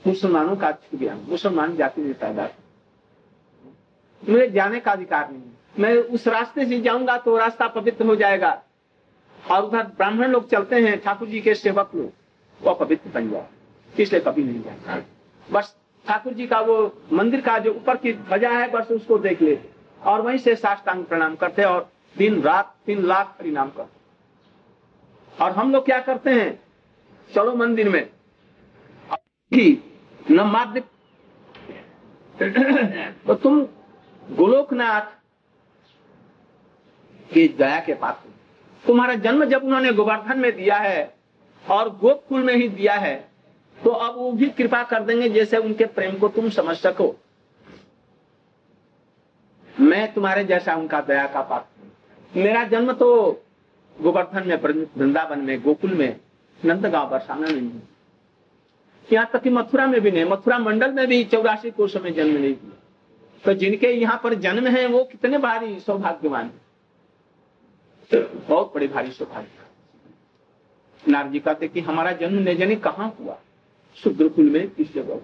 [0.04, 2.48] मुसलमानों का छू गया मुसलमान जाति पैदा
[4.22, 5.42] मुझे जाने का अधिकार नहीं
[5.78, 8.50] मैं उस रास्ते से जाऊँगा तो रास्ता पवित्र हो जाएगा।
[9.38, 12.12] और उधर ब्राह्मण लोग चलते हैं, ठाकुर जी के सेवक लोग,
[12.60, 13.46] वो पवित्र बन जाए
[13.94, 14.96] इसलिए कभी नहीं जाता।
[15.52, 19.42] बस ठाकुर जी का वो मंदिर का जो ऊपर की ध्वजा है, बस उसको देख
[19.42, 19.58] ले।
[20.02, 24.02] और वहीं से साष्टांग प्रणाम करते और दिन रात तीन लाख परिणाम करते।
[25.44, 26.62] और हम लोग क्या करते हैं?
[27.34, 28.10] चलो मंदिर में।
[30.30, 30.80] न माध्य
[33.26, 33.62] तो तुम
[34.30, 35.00] गोलोकनाथ
[37.34, 38.30] की दया के पात्र
[38.86, 41.14] तुम्हारा जन्म जब उन्होंने गोवर्धन में दिया है
[41.70, 43.31] और गोकुल में ही दिया है
[43.84, 47.14] तो अब वो भी कृपा कर देंगे जैसे उनके प्रेम को तुम समझ सको।
[49.74, 53.08] मैं तुम्हारे जैसा उनका दया का पात्र मेरा जन्म तो
[53.96, 56.16] गोवर्धन में वृंदावन में, गोकुल में,
[56.58, 57.82] नंदगांव, बरसाना नहीं। है
[59.08, 62.32] यहाँ तक कि मथुरा में भी नहीं, मथुरा मंडल में भी चौरासी कोष में जन्म
[62.32, 62.78] नहीं दिया
[63.44, 66.60] तो जिनके यहाँ पर जन्म है, वो कितने भारी सौभाग्यवान है।
[68.48, 69.48] बहुत बड़े भारी सौभाग्य।
[71.02, 73.38] नारजी कहते कि हमारा जन्म न जाने कहाँ हुआ?
[73.96, 75.20] शुद्रकुल में किस जगह?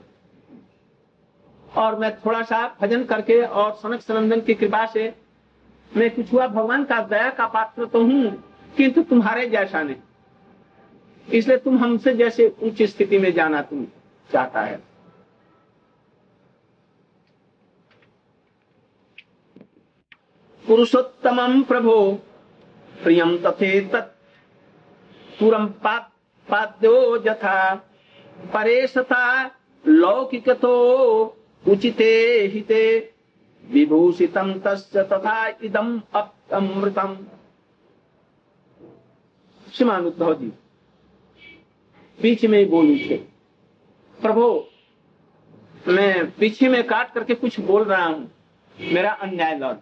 [1.81, 5.15] और मैं थोड़ा सा भजन करके और सनक सनंदन की कृपा से
[5.93, 8.31] मैं कुछ हुआ, भगवान का दया का पात्र तो हूँ,
[8.77, 9.97] किंतु तुम्हारे जैसा नहीं।
[11.29, 13.87] इसलिए तुम हमसे जैसे उच्च स्थिति में जाना तुम
[14.31, 14.77] चाहता है।
[20.65, 22.13] पुरुषोत्तम प्रभो,
[23.03, 25.67] प्रियम तथे तत्म
[26.49, 27.85] पाद्यो जथा।
[28.45, 29.25] परेशता
[29.85, 30.75] लौकिक तो
[31.65, 32.13] उचिते
[32.53, 32.85] हिते।
[33.65, 37.17] विभूषितम तस्य तथा इदम अमृतम
[39.67, 40.53] श्रीमान उद्धव जी
[42.19, 43.17] बीच में बोल उठे
[44.19, 44.47] प्रभु,
[45.89, 48.31] मैं पीछे में काट करके कुछ बोल रहा हूँ।
[48.77, 49.79] मेरा अन्याय लौट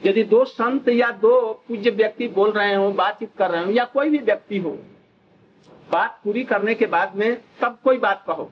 [0.00, 3.84] यदि दो संत या दो पूज्य व्यक्ति बोल रहे हो, बातचीत कर रहे हो, या
[3.86, 4.78] कोई भी व्यक्ति हो
[5.90, 8.50] बात पूरी करने के बाद में तब कोई बात कहो।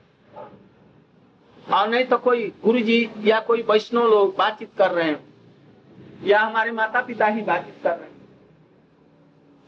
[1.67, 5.19] और नहीं तो कोई गुरु जी या कोई वैष्णव लोग बातचीत कर रहे हैं,
[6.23, 8.15] या हमारे माता पिता ही बातचीत कर रहे हैं।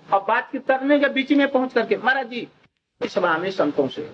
[0.08, 2.48] अब बातचीत करने के बीच में पहुँच करके, महाराज जी
[3.02, 4.10] सभा में संतों से।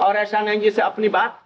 [0.00, 1.38] और ऐसा नहीं जैसे अपनी बात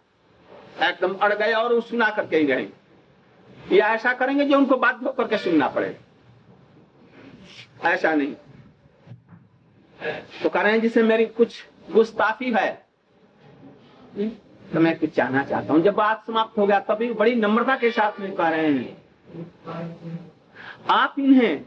[0.83, 5.29] एकदम अड़ गए और सुना करके ही रहेंगे या ऐसा करेंगे जो उनको बाध्य होकर
[5.29, 5.99] के सुनना पड़ेगा
[7.85, 8.35] ऐसा नहीं।
[10.42, 12.70] तो कह रहे हैं जिसे मेरी कुछ गुस्ताफी है।
[14.72, 17.90] तो मैं कुछ चाहना चाहता हूँ। जब बात समाप्त हो गया, तभी बड़ी नम्रता के
[17.90, 18.96] साथ में कह रहे हैं,
[20.90, 21.64] आप इन्हें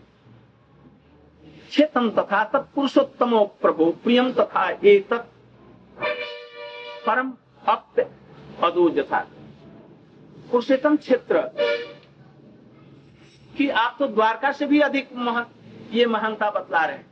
[1.72, 5.14] चेतन तथा तत्पुरुषोत्तमो प्रभु प्रियम तथा एक
[7.06, 7.34] परम
[7.68, 8.00] अप्त
[8.64, 9.20] अदो जथा।
[10.52, 11.42] पुरुषोत्तम क्षेत्र
[13.54, 15.46] कि आप तो द्वारका से भी अधिक महान
[15.92, 17.08] ये महानता बतला रहे हैं।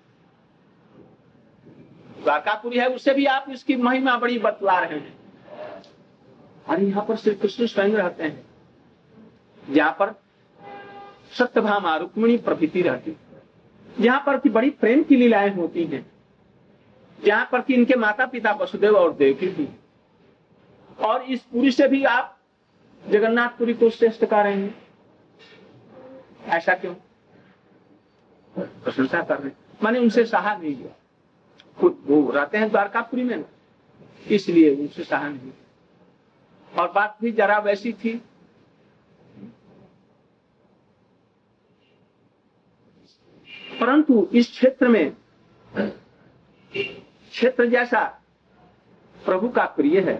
[2.23, 5.17] द्वारकापुरी है, उससे भी आप इसकी महिमा बड़ी बतला रहे हैं।
[6.69, 8.45] और यहाँ पर श्री कृष्ण स्वयं रहते हैं।
[9.73, 10.21] जहाँ पर
[11.37, 13.17] सत्यभामा रुक्मिणी प्रभृति रहती
[13.99, 16.11] जहाँ पर की बड़ी प्रेम की लीलाएँ होती हैं।
[17.25, 19.69] जहाँ पर कि इनके माता पिता वसुदेव और देवकी भी।
[21.05, 22.37] और इस पुरी से भी आप
[23.09, 24.87] जगन्नाथपुरी को श्रेष्ठ कर रहे हैं।
[26.45, 26.95] ऐसा क्यों?
[28.59, 29.51] प्रशंसा कर रहे
[29.83, 30.95] माने उनसे सहा नहीं गया
[31.79, 33.43] खुद वो रहते हैं द्वारकापुरी में
[34.27, 35.51] इसलिए उनसे सहा नहीं।
[36.71, 38.21] और बात भी जरा वैसी थी।
[43.79, 45.15] परंतु इस क्षेत्र में,
[46.71, 48.03] क्षेत्र जैसा
[49.25, 50.15] प्रभु का प्रिय है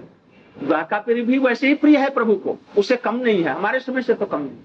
[0.56, 4.02] द्वारका प्रिय भी वैसे ही प्रिय है प्रभु को, उसे कम नहीं है, हमारे समय
[4.02, 4.58] से तो कम नहीं।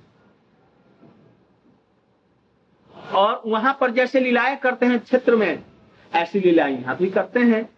[3.15, 5.72] और वहाँ पर जैसे लीलाएँ करते हैं क्षेत्र में
[6.13, 7.69] ऐसी लीलाएँ यहाँ भी करते हैं।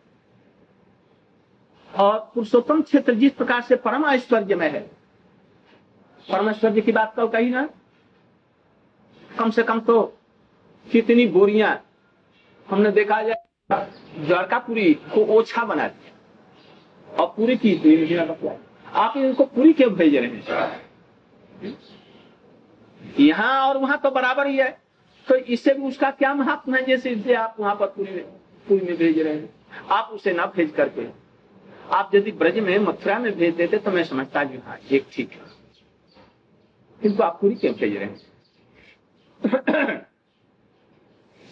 [1.91, 4.81] और पुरुषोत्तम क्षेत्र जिस प्रकार से परम ऐश्वर्य में है,
[6.29, 7.69] परम ऐश्वर्य की बात तो कही ना,
[9.31, 10.03] कम से कम तो
[10.87, 11.81] कितनी बोरियाँ
[12.69, 13.87] हमने देखा जाए
[14.19, 18.17] द्वारकापुरी को ओछा बना दिया। और पूरी की इतनी
[18.95, 21.77] आप इनको पूरी क्यों भेज रहे हैं?
[23.21, 24.84] यहाँ और वहाँ तो बराबर ही है।
[25.29, 26.85] तो इससे भी उसका क्या महत्व है?
[26.85, 28.13] जैसे इसलिए आप वहाँ पर पूरी
[28.67, 29.49] पूरी में भेज रहे हैं।
[29.91, 31.07] आप उसे ना भेज करके।
[31.93, 35.33] आप यदि ब्रज में, मथुरा में भेज देते तो मैं समझता जी हाँ एक ठीक
[35.33, 35.53] है।
[37.01, 38.21] किंतु आप पूरी क्यों भेज रहे हैं?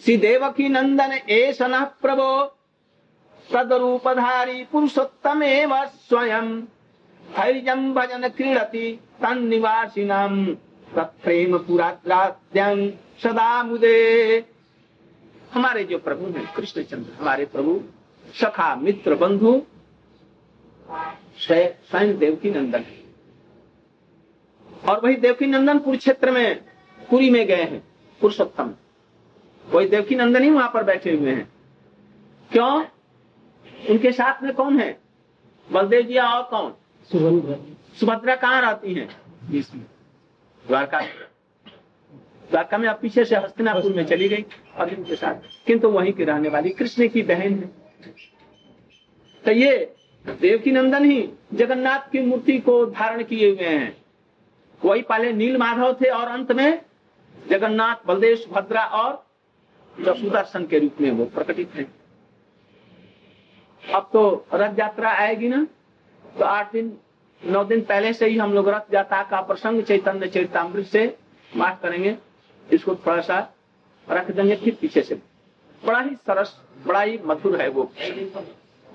[0.03, 2.43] श्री देवकी नंदन ए सन प्रभो,
[3.49, 6.49] तदरूपधारी पुरुषोत्तम एवं स्वयं
[7.21, 10.45] धैर्यम भजन क्रीडति तन निवासिनम
[10.99, 12.89] प्रेम पुराद्राद्यं
[13.23, 14.45] सदा मुदे।
[15.53, 17.81] हमारे जो प्रभु हैं कृष्णचंद्र हमारे प्रभु
[18.41, 19.61] सखा मित्र बंधु
[21.39, 22.85] स्वयं देवकी नंदन
[24.89, 26.61] और वही देवकी नंदन कुरुक्षेत्र में
[27.09, 27.83] पुरी में गए हैं
[28.21, 28.73] पुरुषोत्तम।
[29.65, 31.51] वही देवकी नंदन ही वहाँ पर बैठे हुए हैं।
[32.51, 32.85] क्यों?
[33.89, 34.99] उनके साथ में कौन है?
[35.71, 36.73] बलदेव जी और कौन?
[37.99, 39.07] सुभद्रा। कहाँ रहती हैं?
[40.67, 41.01] द्वारका
[42.51, 44.45] द्वारका में अब पीछे से हस्तिनापुर में चली गई
[44.75, 47.67] अर्जुन के साथ। किंतु वहीं की रहने वाली कृष्ण की बहन है।
[49.45, 49.95] तो ये
[50.41, 53.97] देवकी नंदन ही जगन्नाथ की मूर्ति को धारण किए हुए हैं।
[54.85, 56.81] वही पहले नील माधव थे और अंत में
[57.49, 59.25] जगन्नाथ बलदेश भद्रा और
[59.95, 61.83] सुदर्शन के रूप में वो प्रकटित है।
[63.83, 65.67] अब तो रथ यात्रा आएगी ना?
[66.39, 66.97] तो आठ दिन
[67.45, 71.17] नौ दिन पहले से ही हम लोग रथ जाता का प्रसंग चैतन्य चैतामृत से
[71.55, 72.17] माफ़ करेंगे।
[72.71, 73.39] इसको थोड़ा सा
[74.09, 75.15] रख देंगे फिर पीछे से।
[75.85, 77.91] बड़ा ही सरस, बड़ा ही मधुर है वो।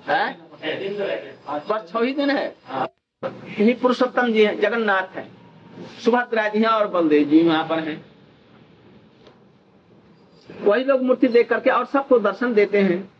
[0.07, 0.37] है?
[1.69, 2.55] बस छह ही दिन है।
[3.59, 5.27] यही पुरुषोत्तम जी है, जगन्नाथ है।
[6.05, 8.05] सुभद्रा जी हैं और बलदेव जी वहाँ पर हैं।
[10.61, 13.13] वही लोग मूर्ति देख करके और सबको दर्शन देते हैं।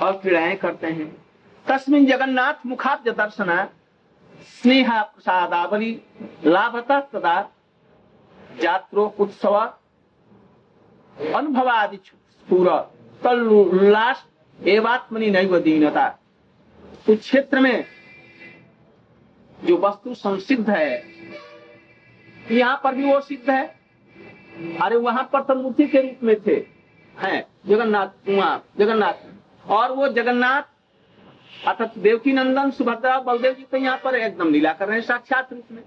[0.00, 1.25] और क्रीड़ाएँ करते हैं।
[1.68, 3.68] तस्मिन जगन्नाथ मुखाब्ज दर्शना,
[4.40, 6.02] स्नेह प्रसादावली,
[6.44, 7.48] लाभता तदा,
[8.62, 9.54] जात्रो उत्सव,
[11.34, 11.96] अनुभवादि
[12.50, 12.78] पूरा।
[13.24, 14.26] तल्लास
[14.66, 16.18] एवात्मनि नैव दीनता।
[17.08, 17.84] उस क्षेत्र में
[19.64, 21.02] जो वस्तु संसिद्ध है,
[22.50, 23.80] यहाँ पर भी वो सिद्ध है।
[24.82, 26.66] अरे वहाँ पर तो मूर्ति के रूप में थे।
[27.18, 29.14] हैं, जगन्नाथ, वहाँ, जगन्नाथ।
[29.70, 30.62] और वो जगन्नाथ
[31.64, 35.52] अर्थात देवकी नंदन सुभद्रा, बलदेव जी तो यहाँ पर एकदम लीला कर रहे हैं, साक्षात
[35.52, 35.82] रूप में।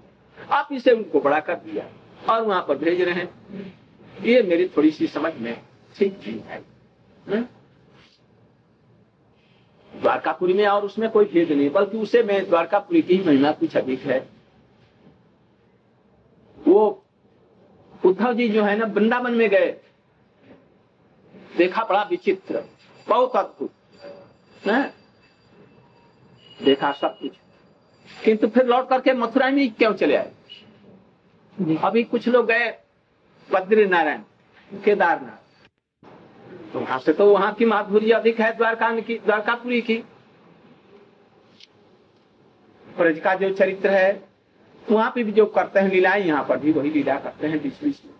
[0.50, 1.84] आप इसे उनको बड़ा कर दिया
[2.32, 3.74] और वहाँ पर भेज रहे हैं।
[4.22, 5.62] ये मेरी थोड़ी सी समझ में
[5.98, 6.58] ठीक ठीक है।
[7.28, 7.46] हम्म?
[10.00, 14.00] द्वारकापुरी में और उसमें कोई भेद नहीं, बल्कि उसे में द्वारकापुरी की महिमा कुछ अधिक
[14.00, 14.28] है।
[16.58, 17.04] वो
[18.06, 19.76] उद्धव जी जो है ना, वृंदावन में गए।
[21.56, 22.64] देखा, बड़ा विचित्र,
[23.08, 24.92] बहुत अद्भुत।
[26.64, 27.32] देखा सब कुछ।
[28.24, 30.32] किंतु फिर लौट करके मथुरा में क्यों चले आए?
[31.82, 32.68] अभी कुछ लोग गए
[33.48, 34.22] बद्रीनारायण
[34.84, 35.38] केदारनाथ।
[36.72, 39.96] तो वहाँ से तो वहाँ की माधुरी अधिक है द्वारका की द्वारकापुरी की।
[42.96, 44.30] ब्रज का जो चरित्र है
[44.90, 47.82] वहाँ पे भी जो करते हैं लीलाएँ यहाँ पर भी वही लीला करते हैं बीच
[47.84, 48.14] बीच में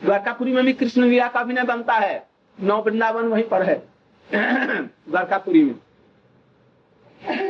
[0.00, 2.26] द्वारकापुरी में भी कृष्ण लीला का अभिनय बनता है।
[2.58, 3.76] नौ वृंदावन वहीं पर है।
[4.32, 5.74] द्वारकापुरी में।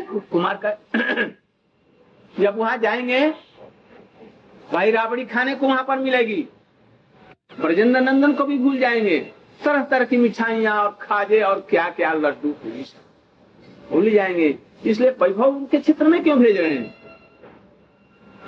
[0.09, 0.71] कुमार का
[2.41, 3.29] जब वहाँ जाएँगे,
[4.73, 6.49] भाई राबड़ी खाने को वहाँ पर मिलेगी।
[7.61, 9.19] ब्रजेंद्र नंदन को भी भूल जाएँगे।
[9.65, 12.53] तरह तरह की मिठाइया और खाजे और क्या क्या लड्डू
[13.91, 16.95] भूल जाएँगे। इसलिए वैभव उनके क्षेत्र में क्यों भेज रहे हैं?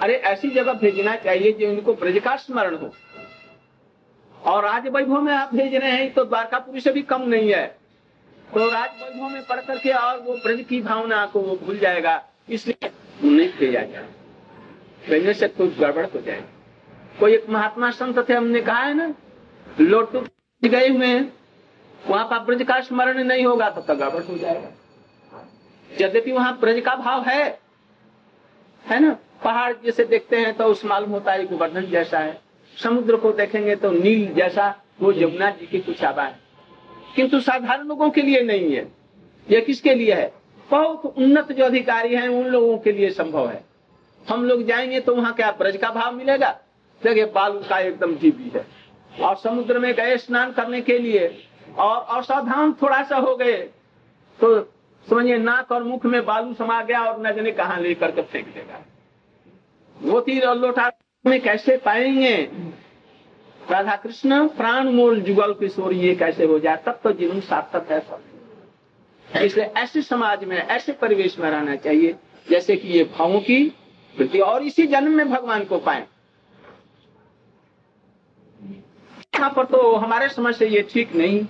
[0.01, 2.93] अरे, ऐसी जगह भेजना चाहिए जो उनको ब्रज का स्मरण हो।
[4.35, 7.80] और राज वैभव में आप भेज रहे हैं तो द्वारकापुरी से भी कम नहीं है।
[8.55, 12.23] तो राज वैभव में पढ़ करके और वो ब्रज की भावना को वो भूल जाएगा,
[12.49, 12.91] इसलिए
[13.25, 18.79] नहीं भेजा जाए से कुछ गड़बड़ हो जाएगा कोई एक महात्मा संत थे, हमने कहा
[18.79, 19.15] है ना,
[19.81, 20.21] लोटू
[20.63, 21.33] गए हुए हैं,
[21.95, 24.71] वहाँ पर ब्रज का स्मरण नहीं होगा तक गड़बड़ हो जाएगा।
[25.91, 27.43] यद्यपि वहाँ ब्रज का भाव है
[28.85, 29.17] है ना?
[29.45, 32.39] पहाड़ जैसे देखते हैं तो उस मालूम होता है गोवर्धन जैसा है।
[32.77, 36.39] समुद्र को देखेंगे तो नील जैसा, वो जमुना जी की कुछ आबा है।
[37.17, 38.87] किंतु साधारण लोगों के लिए नहीं है।
[39.51, 40.33] यह किसके लिए है?
[40.71, 43.63] बहुत उन्नत जो अधिकारी हैं, उन लोगों के लिए संभव है।
[44.29, 46.51] हम लोग जाएँगे तो वहाँ क्या ब्रज का भाव मिलेगा?
[47.03, 48.67] देखिए, बालू का एकदम जीवी है।
[49.21, 51.45] और समुद्र में गए स्नान करने के लिए,
[51.79, 53.57] और असावधान थोड़ा सा हो गए
[54.39, 54.61] तो
[55.09, 58.47] समझिए, नाक और मुख में बालू समा गया और न जाने कहा लेकर के फेंक
[58.47, 58.81] देगा?
[59.97, 60.91] वो तीर और लोटा
[61.27, 62.37] में कैसे पाएँगे?
[63.71, 66.77] राधा कृष्ण प्राण मूल जुगल किशोर ये कैसे हो जाए?
[66.77, 68.23] तब तो जीवन सार्थक है सब
[69.27, 72.15] इसलिए ऐसे समाज में, ऐसे परिवेश में रहना चाहिए,
[72.47, 73.63] जैसे कि ये भावों की
[74.15, 76.07] वृद्धि। और इसी जन्म में भगवान को पाए।
[79.35, 81.47] यहाँ पर तो हमारे समझ से ये ठीक नहीं।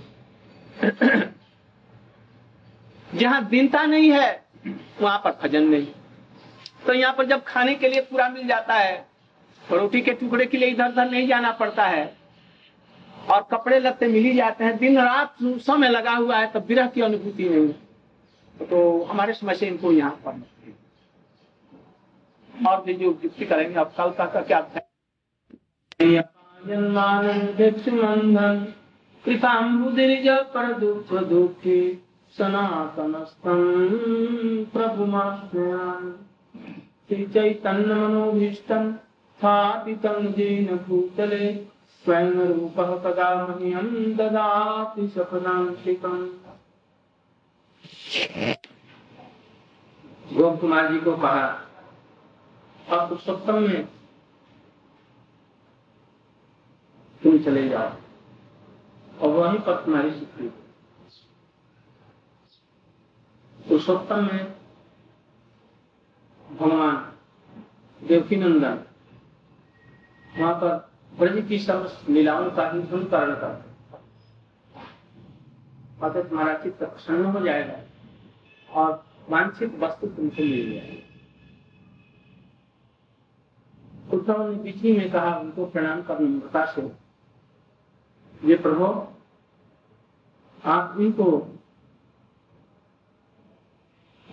[3.14, 4.44] जहाँ दीनता नहीं है,
[5.00, 5.86] वहाँ पर भजन नहीं।
[6.86, 9.09] तो यहाँ पर जब खाने के लिए पूरा मिल जाता है
[9.72, 12.16] रोटी के टुकड़े के लिए इधर उधर नहीं जाना पड़ता है।
[13.30, 16.86] और कपड़े लत्ते मिल ही जाते हैं। दिन रात समय लगा हुआ है, तब विरह
[16.86, 17.68] की अनुभूति नहीं।
[18.66, 20.42] तो हमारे समझ से इनको यहाँ पर
[22.68, 24.60] और जो युक्ति करेंगे अब कल का क्या
[32.38, 33.54] सनातनस्तम
[34.72, 35.04] प्रभु
[37.26, 38.94] चैतन्य मनोभीष्टम
[39.40, 41.46] स्थापितं येन भूतले
[42.04, 43.86] स्वयं रूपः कदा मह्यं
[44.16, 46.26] ददाति सपदान्तिकम्
[50.34, 51.46] गोप कुमार जी को कहा
[52.88, 53.86] और पुरुषोत्तम में
[57.22, 57.90] तुम चले जाओ
[59.20, 60.52] और वहीं पर तुम्हारी स्वीकृति
[63.60, 64.46] पुरुषोत्तम में
[66.40, 67.02] भगवान
[68.00, 68.84] देवकी नंदन
[70.38, 73.70] वहाँ पर ब्रज की समस्त लीलाओं का ही अनुकरण कर
[76.02, 77.78] अतः तुम्हारा चित्त प्रसन्न हो जाएगा
[78.80, 81.04] और वांछित वस्तु तुमको मिल जाएगी।
[84.12, 86.92] उद्धव ने बिजली में कहा, उनको प्रणाम कर नम्रता से
[88.48, 88.84] ये प्रभु,
[90.70, 91.58] आप इनको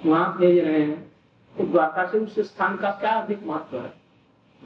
[0.06, 1.14] वहाँ भेज रहे हैं।
[1.58, 3.94] तो द्वारका से उस स्थान का क्या अधिक महत्व है?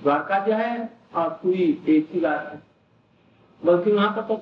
[0.02, 2.62] द्वारका जो है और पूरी एक ही बात है।
[3.62, 4.36] बल्कि वहाँ पर तो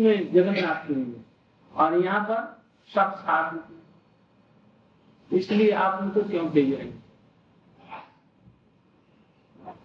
[0.00, 1.24] में जगन्नाथ है।
[1.74, 2.62] और यहाँ पर
[2.94, 3.58] सब साथ
[5.32, 6.90] इसलिए आप उनको क्यों भेज रहे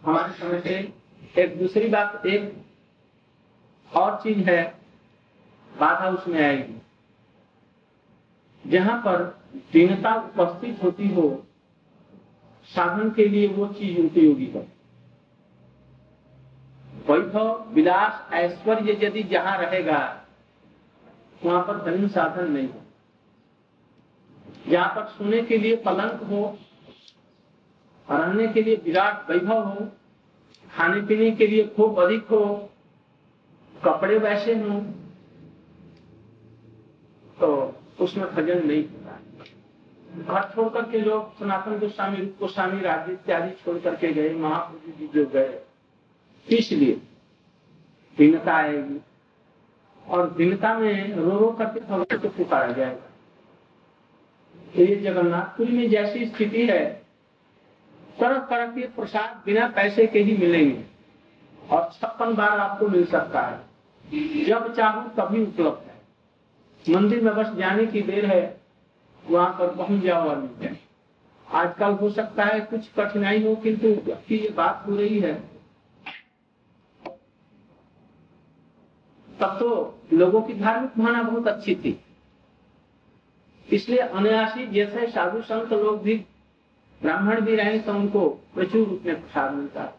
[0.06, 0.94] हमारे समय से
[1.42, 2.66] एक दूसरी बात, एक
[3.94, 4.64] और चीज़ है,
[5.72, 6.82] बाधा उसमें आएगी।
[8.66, 9.24] जहाँ पर
[9.74, 11.46] दीनता उपस्थित होती हो,
[12.66, 14.68] साधन के लिए वो चीज़ उपयोगी हो।
[17.08, 20.00] वैभव विलास ऐश्वर्य यदि जहाँ रहेगा,
[21.42, 22.82] वहाँ पर धर्म साधन नहीं हो।
[24.68, 26.46] जहाँ पर सोने के लिए पलंग हो
[28.08, 29.86] रहने के लिए विराट वैभव हो,
[30.68, 32.70] खाने पीने के लिए खूब अधिक हो,
[33.74, 34.80] कपड़े वैसे हो
[37.38, 37.50] तो
[38.00, 39.18] उसमें भजन नहीं होता।
[40.24, 45.26] घर छोड़ करके लोग सनातन गोस्वामी गोस्वामी राज्य इत्यादि छोड़ करके गए, महाप्रभु जी जो
[45.30, 45.60] गए।
[46.48, 47.02] इसलिए
[48.18, 49.02] भिन्नता आएगी।
[50.08, 53.08] और भिन्नता में रो रो करके भगवान को पुकारा जाएगा।
[54.76, 57.02] ये जगन्नाथपुरी में जैसी स्थिति है
[58.20, 60.84] तरह तरह के प्रसाद बिना पैसे के ही मिलेंगे
[61.70, 67.48] और छप्पन बार आपको मिल सकता है। जब चाहो तभी उपलब्ध है। मंदिर में बस
[67.48, 68.62] जाने की देर है,
[69.30, 70.78] वहाँ पर पहुँच जाओ और मिल जाए।
[71.48, 75.51] आजकल हो सकता है कुछ कठिनाई हो किंतु जबकि ये बात हो रही है।
[79.42, 79.70] तब तो
[80.14, 82.00] लोगों की धार्मिक भावना बहुत अच्छी थी।
[83.68, 86.16] इसलिए अनायासी जैसे साधु संत लोग भी
[87.02, 89.94] ब्राह्मण भी रहे तो उनको प्रचुर रूप में प्रसाद मिलता।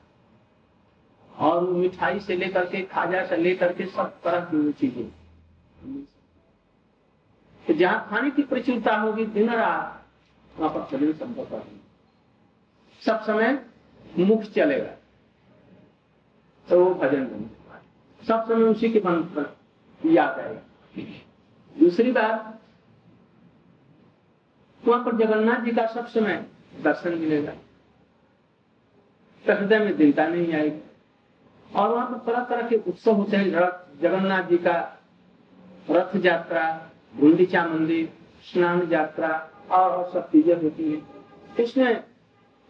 [1.30, 5.08] और मिठाई से लेकर के खाजा से लेकर के सब तरह की चीज़ें।
[7.64, 10.04] तो जहाँ खाने की प्रचुरता होगी, दिन रात
[10.54, 11.62] वहाँ पर शरीर संभव
[13.02, 13.58] सब समय
[14.18, 14.90] मुख चलेगा।
[16.68, 17.48] तो वो भजन बन
[18.22, 19.56] सब समय उसी के मन पर
[20.00, 20.60] याद आएगा।
[21.76, 22.60] दूसरी बात,
[24.82, 26.44] वहाँ पर जगन्नाथ जी का सब समय
[26.82, 27.52] दर्शन मिलेगा।
[29.44, 30.80] हृदय में दिलता नहीं आएगी।
[31.70, 33.50] और वहाँ पर तरह तरह के उत्सव होते हैं
[34.02, 34.76] जगन्नाथ जी का
[35.90, 36.64] रथ यात्रा,
[37.16, 38.08] गुंडीचा मंदिर,
[38.44, 39.28] स्नान यात्रा,
[39.70, 42.02] और सब चीज़ें होती है। इसमें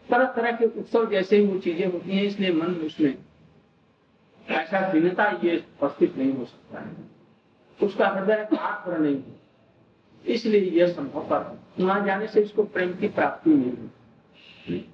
[0.09, 3.15] तरह तरह के उत्सव जैसे ही वो चीज़ें होती हैं, इसलिए मन उसमें
[4.49, 7.11] ऐसा भिन्नता ये उपस्थित नहीं हो सकता है।
[7.81, 9.41] उसका हृदय आत्म नहीं है।
[10.25, 14.85] इसलिए यह संभव पर वहाँ जाने से इसको प्रेम की प्राप्ति नहीं हुई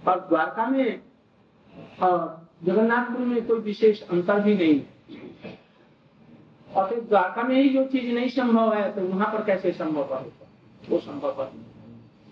[0.00, 1.00] और द्वारका में
[2.00, 4.80] जगन्नाथपुर में कोई विशेष अंतर भी नहीं
[6.68, 10.00] और फिर द्वारका में ही जो चीज़ नहीं संभव है तो वहाँ पर कैसे संभव
[10.02, 10.24] होगा
[10.82, 11.50] वो संभव है।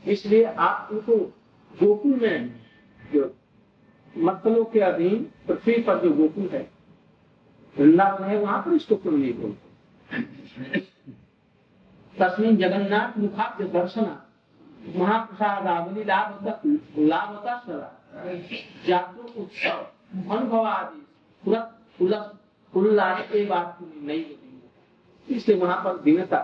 [0.04, 1.16] इसलिए आप उनको
[1.72, 2.54] गोकुल में
[3.12, 3.24] जो
[4.16, 6.68] मतलों के अधीन पृथ्वी पर जो गोकुल है,
[7.76, 9.64] वृंदावन है, वहाँ पर इसको क्यों नहीं बोलते।
[12.14, 14.16] तस्मिन जगन्नाथ मुखाब्ज दर्शन,
[14.96, 16.46] महाप्रसाद आवली लाभ
[16.98, 17.54] लाभता
[18.86, 19.78] जागरूक उत्सव
[20.30, 21.00] अनुभव आदि
[22.72, 26.40] उल्लास के बात नहीं होती इसलिए वहाँ पर दीनता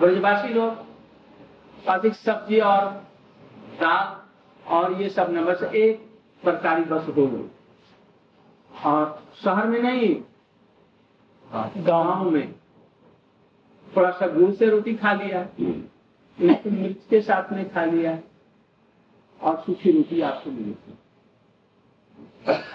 [0.00, 0.93] ब्रजवासी लोग
[1.88, 2.84] अधिक सब्ज़ी और
[3.80, 6.00] दाल और ये सब न बस एक
[6.42, 7.48] तरकारी बस हो गई
[8.70, 10.14] और शहर में नहीं,
[11.78, 12.52] गाँव में।
[13.86, 15.42] थोड़ा सा गुड़ से रोटी खा लिया
[16.38, 18.18] तो मिर्च के साथ में खा लिया,
[19.40, 20.96] और सूखी रोटी आपको मिलेगी।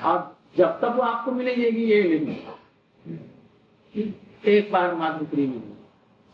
[0.04, 4.14] और जब तक वो आपको मिलेगी, ये नहीं।
[4.48, 5.76] एक बार माधुपुरी मिलेगी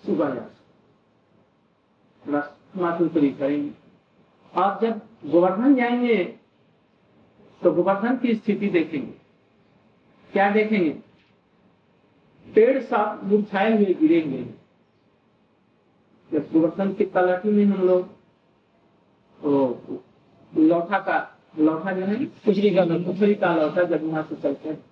[0.03, 0.41] सुबह जा
[2.76, 3.71] रस माधुपुरी करेंगे।
[4.53, 4.99] और जब
[5.32, 6.23] गोवर्धन जाएँगे
[7.61, 9.13] तो गोवर्धन की स्थिति देखेंगे।
[10.34, 10.89] क्या देखेंगे?
[12.47, 14.43] पेड़ साफ़ मुरझाए हुए गिरेंगे।
[16.32, 18.07] जब गोवर्धन की तलाटी में हम लोग
[19.39, 20.03] तो
[20.57, 24.84] लौठा का लौठा जो है कुचरी का कुचरी का लौठा जब वहाँ से चलते हैं।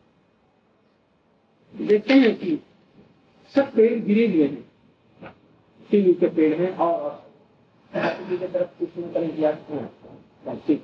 [1.87, 2.59] देखते हैं कि
[3.55, 4.71] सब पेड़ गिरे हुए हैं।
[5.91, 7.22] टीवी के पेड़ हैं और
[7.95, 8.89] की तरफ़ कुछ
[10.67, 10.83] ठीक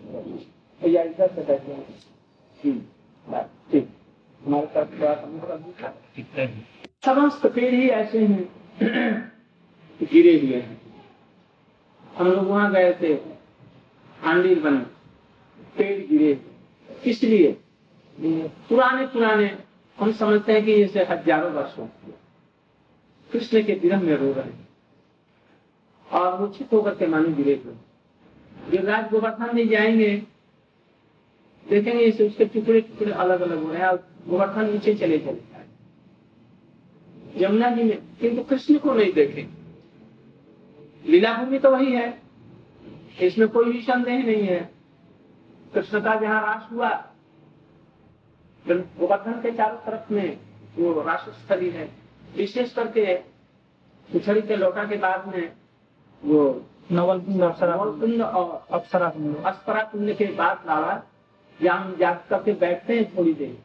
[0.81, 1.85] या इधर से बैठे हैं।
[2.61, 3.89] ठीक
[4.41, 5.93] हमारे पास
[7.05, 8.43] समस्त पेड़ ही। ऐसे हैं।
[10.03, 10.81] गिरे हुए हैं।
[12.17, 13.15] हम लोग वहाँ गए थे।
[14.23, 14.77] आंडीर बन।
[15.77, 16.33] पेड़ गिरे।
[17.03, 17.57] किस लिए
[18.69, 19.57] पुराने पुराने
[19.97, 21.87] हम समझते हैं कि इसे हज़ारों वर्षों
[23.29, 24.68] कृष्ण के विरह में रो रहे
[26.11, 27.73] और मूर्छित होकर के मानो गिरे थे
[28.71, 30.15] गिरिराज गोवर्धन नहीं जाएँगे।
[31.65, 33.95] देखेंगे इसे उसके टुकड़े टुकड़े अलग अलग हो रहे हैं।
[34.27, 35.47] गोवर्धन नीचे चले चले
[37.37, 39.47] यमुना जी में, किंतु कृष्ण को नहीं देखे।
[41.05, 42.21] लीला भूमि तो वही है।
[43.21, 44.59] इसमें कोई भी संदेह नहीं है।
[45.73, 46.89] कृष्ण का जहाँ रास हुआ
[48.65, 50.37] गोवर्धन के चारों तरफ़ में
[50.77, 51.89] वो रासस्थली है।
[52.37, 53.15] विशेष करके
[54.09, 55.51] पिछड़ी के लौटा के बाद में
[56.23, 56.39] वो
[56.99, 58.21] और कुंड।
[59.91, 61.01] कुंड के बाद लावा
[61.59, 63.57] जहाँ हम जा करके बैठते हैं थोड़ी देर।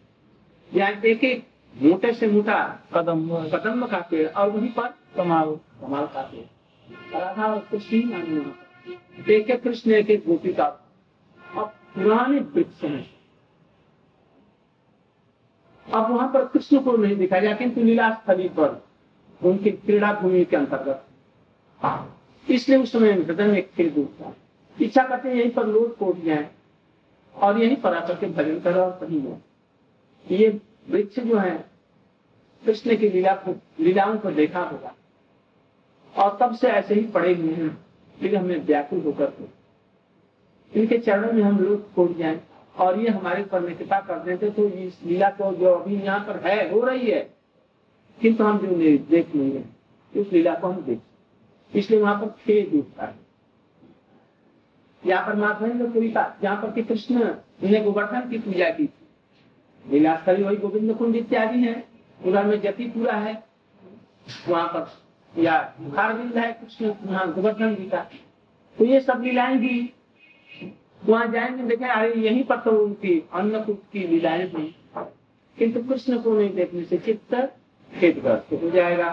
[0.73, 2.57] यहाँ एक एक मोटे से मोटा
[2.95, 7.97] कदम कदम का पेड़ और वहीं पर कमाल कमाल का पेड़ राधा और कृष्ण।
[9.31, 10.65] एक एक कृष्ण, एक एक गोपी का
[11.57, 13.15] अब पुराने वृक्ष हैं।
[15.89, 18.83] अब वहाँ पर कृष्ण को नहीं दिखाया किंतु लीला स्थली पर
[19.41, 21.05] उनकी क्रीड़ा भूमि के अंतर्गत।
[22.49, 24.35] इसलिए उस समय हृदय में खेद उठता
[24.77, 26.49] इच्छा करते यहीं पर लोट कोट जाए
[27.35, 30.49] और यहीं पर आकर के भजन करो और कहीं जाए ये
[30.91, 31.57] वृक्ष जो है,
[32.63, 34.95] कृष्ण की लीला को, लीलाओं को देखा होगा।
[36.15, 37.69] और तब से ऐसे ही पड़े हुए हैं,
[38.19, 39.45] फिर हमें व्याकुल होकर के।
[40.73, 42.41] इनके चरणों में हम लोग कोट जाए
[42.75, 46.47] और ये हमारे पर कृपा कर देते तो इस लीला को जो अभी यहाँ पर
[46.47, 47.21] है, हो रही है,
[48.19, 48.77] किंतु हम जो
[49.07, 49.65] देख नहीं है,
[50.13, 50.99] उस लीला को हम देख
[51.75, 53.15] इसलिए वहाँ पर खेद उठता है।
[55.03, 57.25] यहाँ पर माधवेंद्रपुरी का जहाँ पर कृष्ण
[57.63, 61.83] ने गोवर्धन की पूजा की थी। लीलास्थली वही गोविंद कुंड इत्यादि है
[62.21, 63.43] उधर में जतिपुरा है,
[64.49, 67.99] वहाँ पर। या बुखारबिंद है, कृष्ण वहाँ गोवर्धन जी का।
[68.79, 69.93] तो ये सब लीलाएँ भी
[71.03, 74.75] वहाँ जाएँगे, देखें, अरे यहीं पर तो उनकी अन्नकूट की लीलाएँ हुई
[75.59, 77.35] किंतु कृष्ण को नहीं देखने से चित्त
[77.93, 79.11] खेदग्रस्त हो जाएगा।